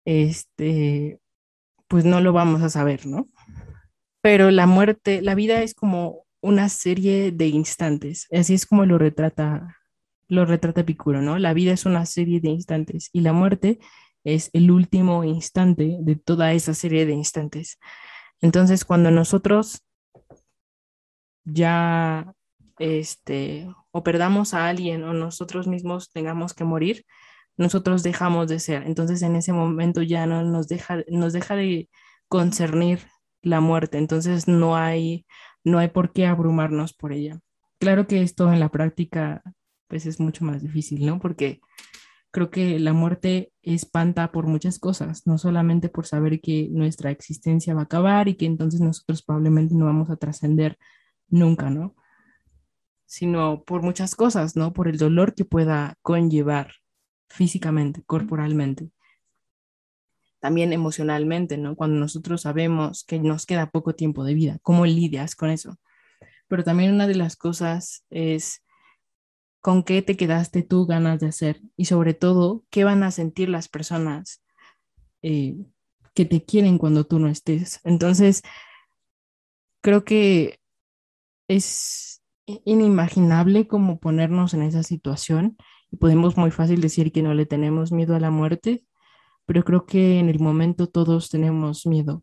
[0.04, 1.20] este,
[1.88, 3.28] pues no lo vamos a saber, ¿no?
[4.20, 8.98] Pero la muerte, la vida es como una serie de instantes, así es como lo
[8.98, 9.78] retrata,
[10.28, 11.38] lo retrata Epicuro, ¿no?
[11.38, 13.78] La vida es una serie de instantes y la muerte
[14.24, 17.78] es el último instante de toda esa serie de instantes.
[18.40, 19.82] Entonces, cuando nosotros
[21.44, 22.34] ya
[22.78, 27.04] este o perdamos a alguien o nosotros mismos tengamos que morir,
[27.56, 28.82] nosotros dejamos de ser.
[28.86, 31.88] Entonces en ese momento ya no nos deja, nos deja de
[32.28, 33.00] concernir
[33.42, 33.98] la muerte.
[33.98, 35.26] Entonces no hay,
[35.62, 37.38] no hay por qué abrumarnos por ella.
[37.78, 39.42] Claro que esto en la práctica
[39.86, 41.20] pues es mucho más difícil, ¿no?
[41.20, 41.60] Porque
[42.34, 47.74] creo que la muerte espanta por muchas cosas, no solamente por saber que nuestra existencia
[47.74, 50.76] va a acabar y que entonces nosotros probablemente no vamos a trascender
[51.28, 51.94] nunca, ¿no?
[53.06, 54.72] Sino por muchas cosas, ¿no?
[54.72, 56.72] Por el dolor que pueda conllevar
[57.28, 58.90] físicamente, corporalmente.
[60.40, 61.76] También emocionalmente, ¿no?
[61.76, 65.78] Cuando nosotros sabemos que nos queda poco tiempo de vida, ¿cómo lidias con eso?
[66.48, 68.63] Pero también una de las cosas es
[69.64, 73.48] con qué te quedaste tú ganas de hacer y sobre todo, qué van a sentir
[73.48, 74.44] las personas
[75.22, 75.56] eh,
[76.12, 77.80] que te quieren cuando tú no estés.
[77.82, 78.42] Entonces,
[79.80, 80.60] creo que
[81.48, 85.56] es inimaginable como ponernos en esa situación
[85.96, 88.84] podemos muy fácil decir que no le tenemos miedo a la muerte,
[89.46, 92.22] pero creo que en el momento todos tenemos miedo.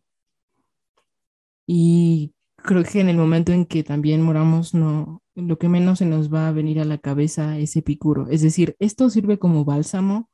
[1.66, 6.06] Y creo que en el momento en que también moramos, no, lo que menos se
[6.06, 8.28] nos va a venir a la cabeza es epicuro.
[8.28, 10.30] Es decir, esto sirve como bálsamo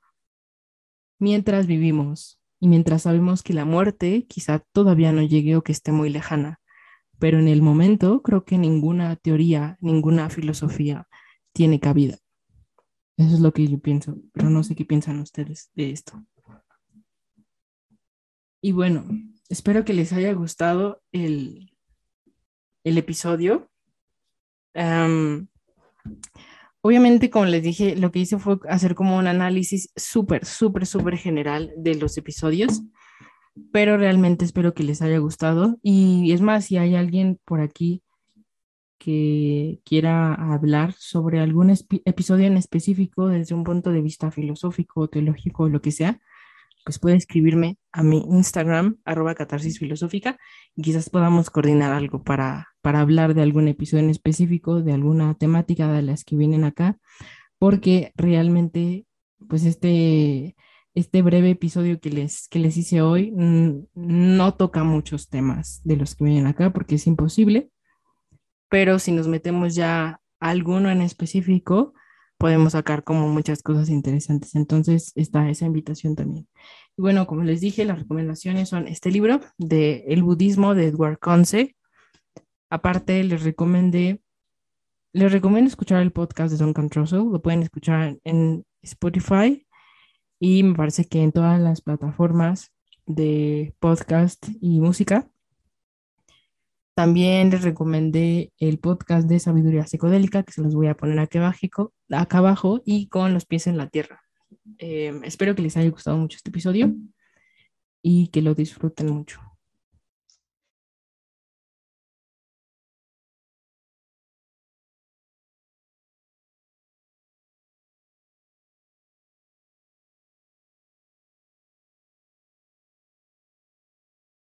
[1.18, 5.92] mientras vivimos y mientras sabemos que la muerte quizá todavía no llegue o que esté
[5.92, 6.60] muy lejana.
[7.18, 11.08] Pero en el momento creo que ninguna teoría, ninguna filosofía
[11.52, 12.18] tiene cabida.
[13.16, 16.24] Eso es lo que yo pienso, pero no sé qué piensan ustedes de esto.
[18.60, 19.04] Y bueno,
[19.48, 21.77] espero que les haya gustado el,
[22.88, 23.70] el episodio.
[26.80, 31.16] obviamente, como les dije, lo que hice fue hacer como un análisis súper, súper, súper
[31.16, 32.82] general de los episodios,
[33.72, 35.78] pero realmente espero que les haya gustado.
[35.82, 38.02] Y es más, si hay alguien por aquí
[38.98, 45.68] que quiera hablar sobre algún episodio en específico desde un punto de vista filosófico, teológico,
[45.68, 46.20] lo que sea,
[46.88, 50.38] pues puede escribirme a mi Instagram, arroba catarsis filosófica,
[50.74, 55.34] y quizás podamos coordinar algo para, para hablar de algún episodio en específico, de alguna
[55.34, 56.96] temática de las que vienen acá,
[57.58, 59.04] porque realmente,
[59.50, 60.56] pues este,
[60.94, 66.14] este breve episodio que les, que les hice hoy no toca muchos temas de los
[66.14, 67.68] que vienen acá, porque es imposible,
[68.70, 71.92] pero si nos metemos ya a alguno en específico,
[72.38, 74.54] podemos sacar como muchas cosas interesantes.
[74.54, 76.48] Entonces está esa invitación también.
[76.96, 81.18] Y bueno, como les dije, las recomendaciones son este libro de El budismo de Edward
[81.18, 81.76] Conce.
[82.70, 84.22] Aparte, les recomendé,
[85.12, 87.30] les recomiendo escuchar el podcast de Duncan Trussell.
[87.30, 89.66] Lo pueden escuchar en Spotify
[90.38, 92.72] y me parece que en todas las plataformas
[93.06, 95.28] de podcast y música.
[96.98, 101.38] También les recomendé el podcast de Sabiduría Psicodélica, que se los voy a poner aquí
[101.38, 104.20] abajo, acá abajo y con los pies en la tierra.
[104.78, 106.92] Eh, espero que les haya gustado mucho este episodio
[108.02, 109.40] y que lo disfruten mucho.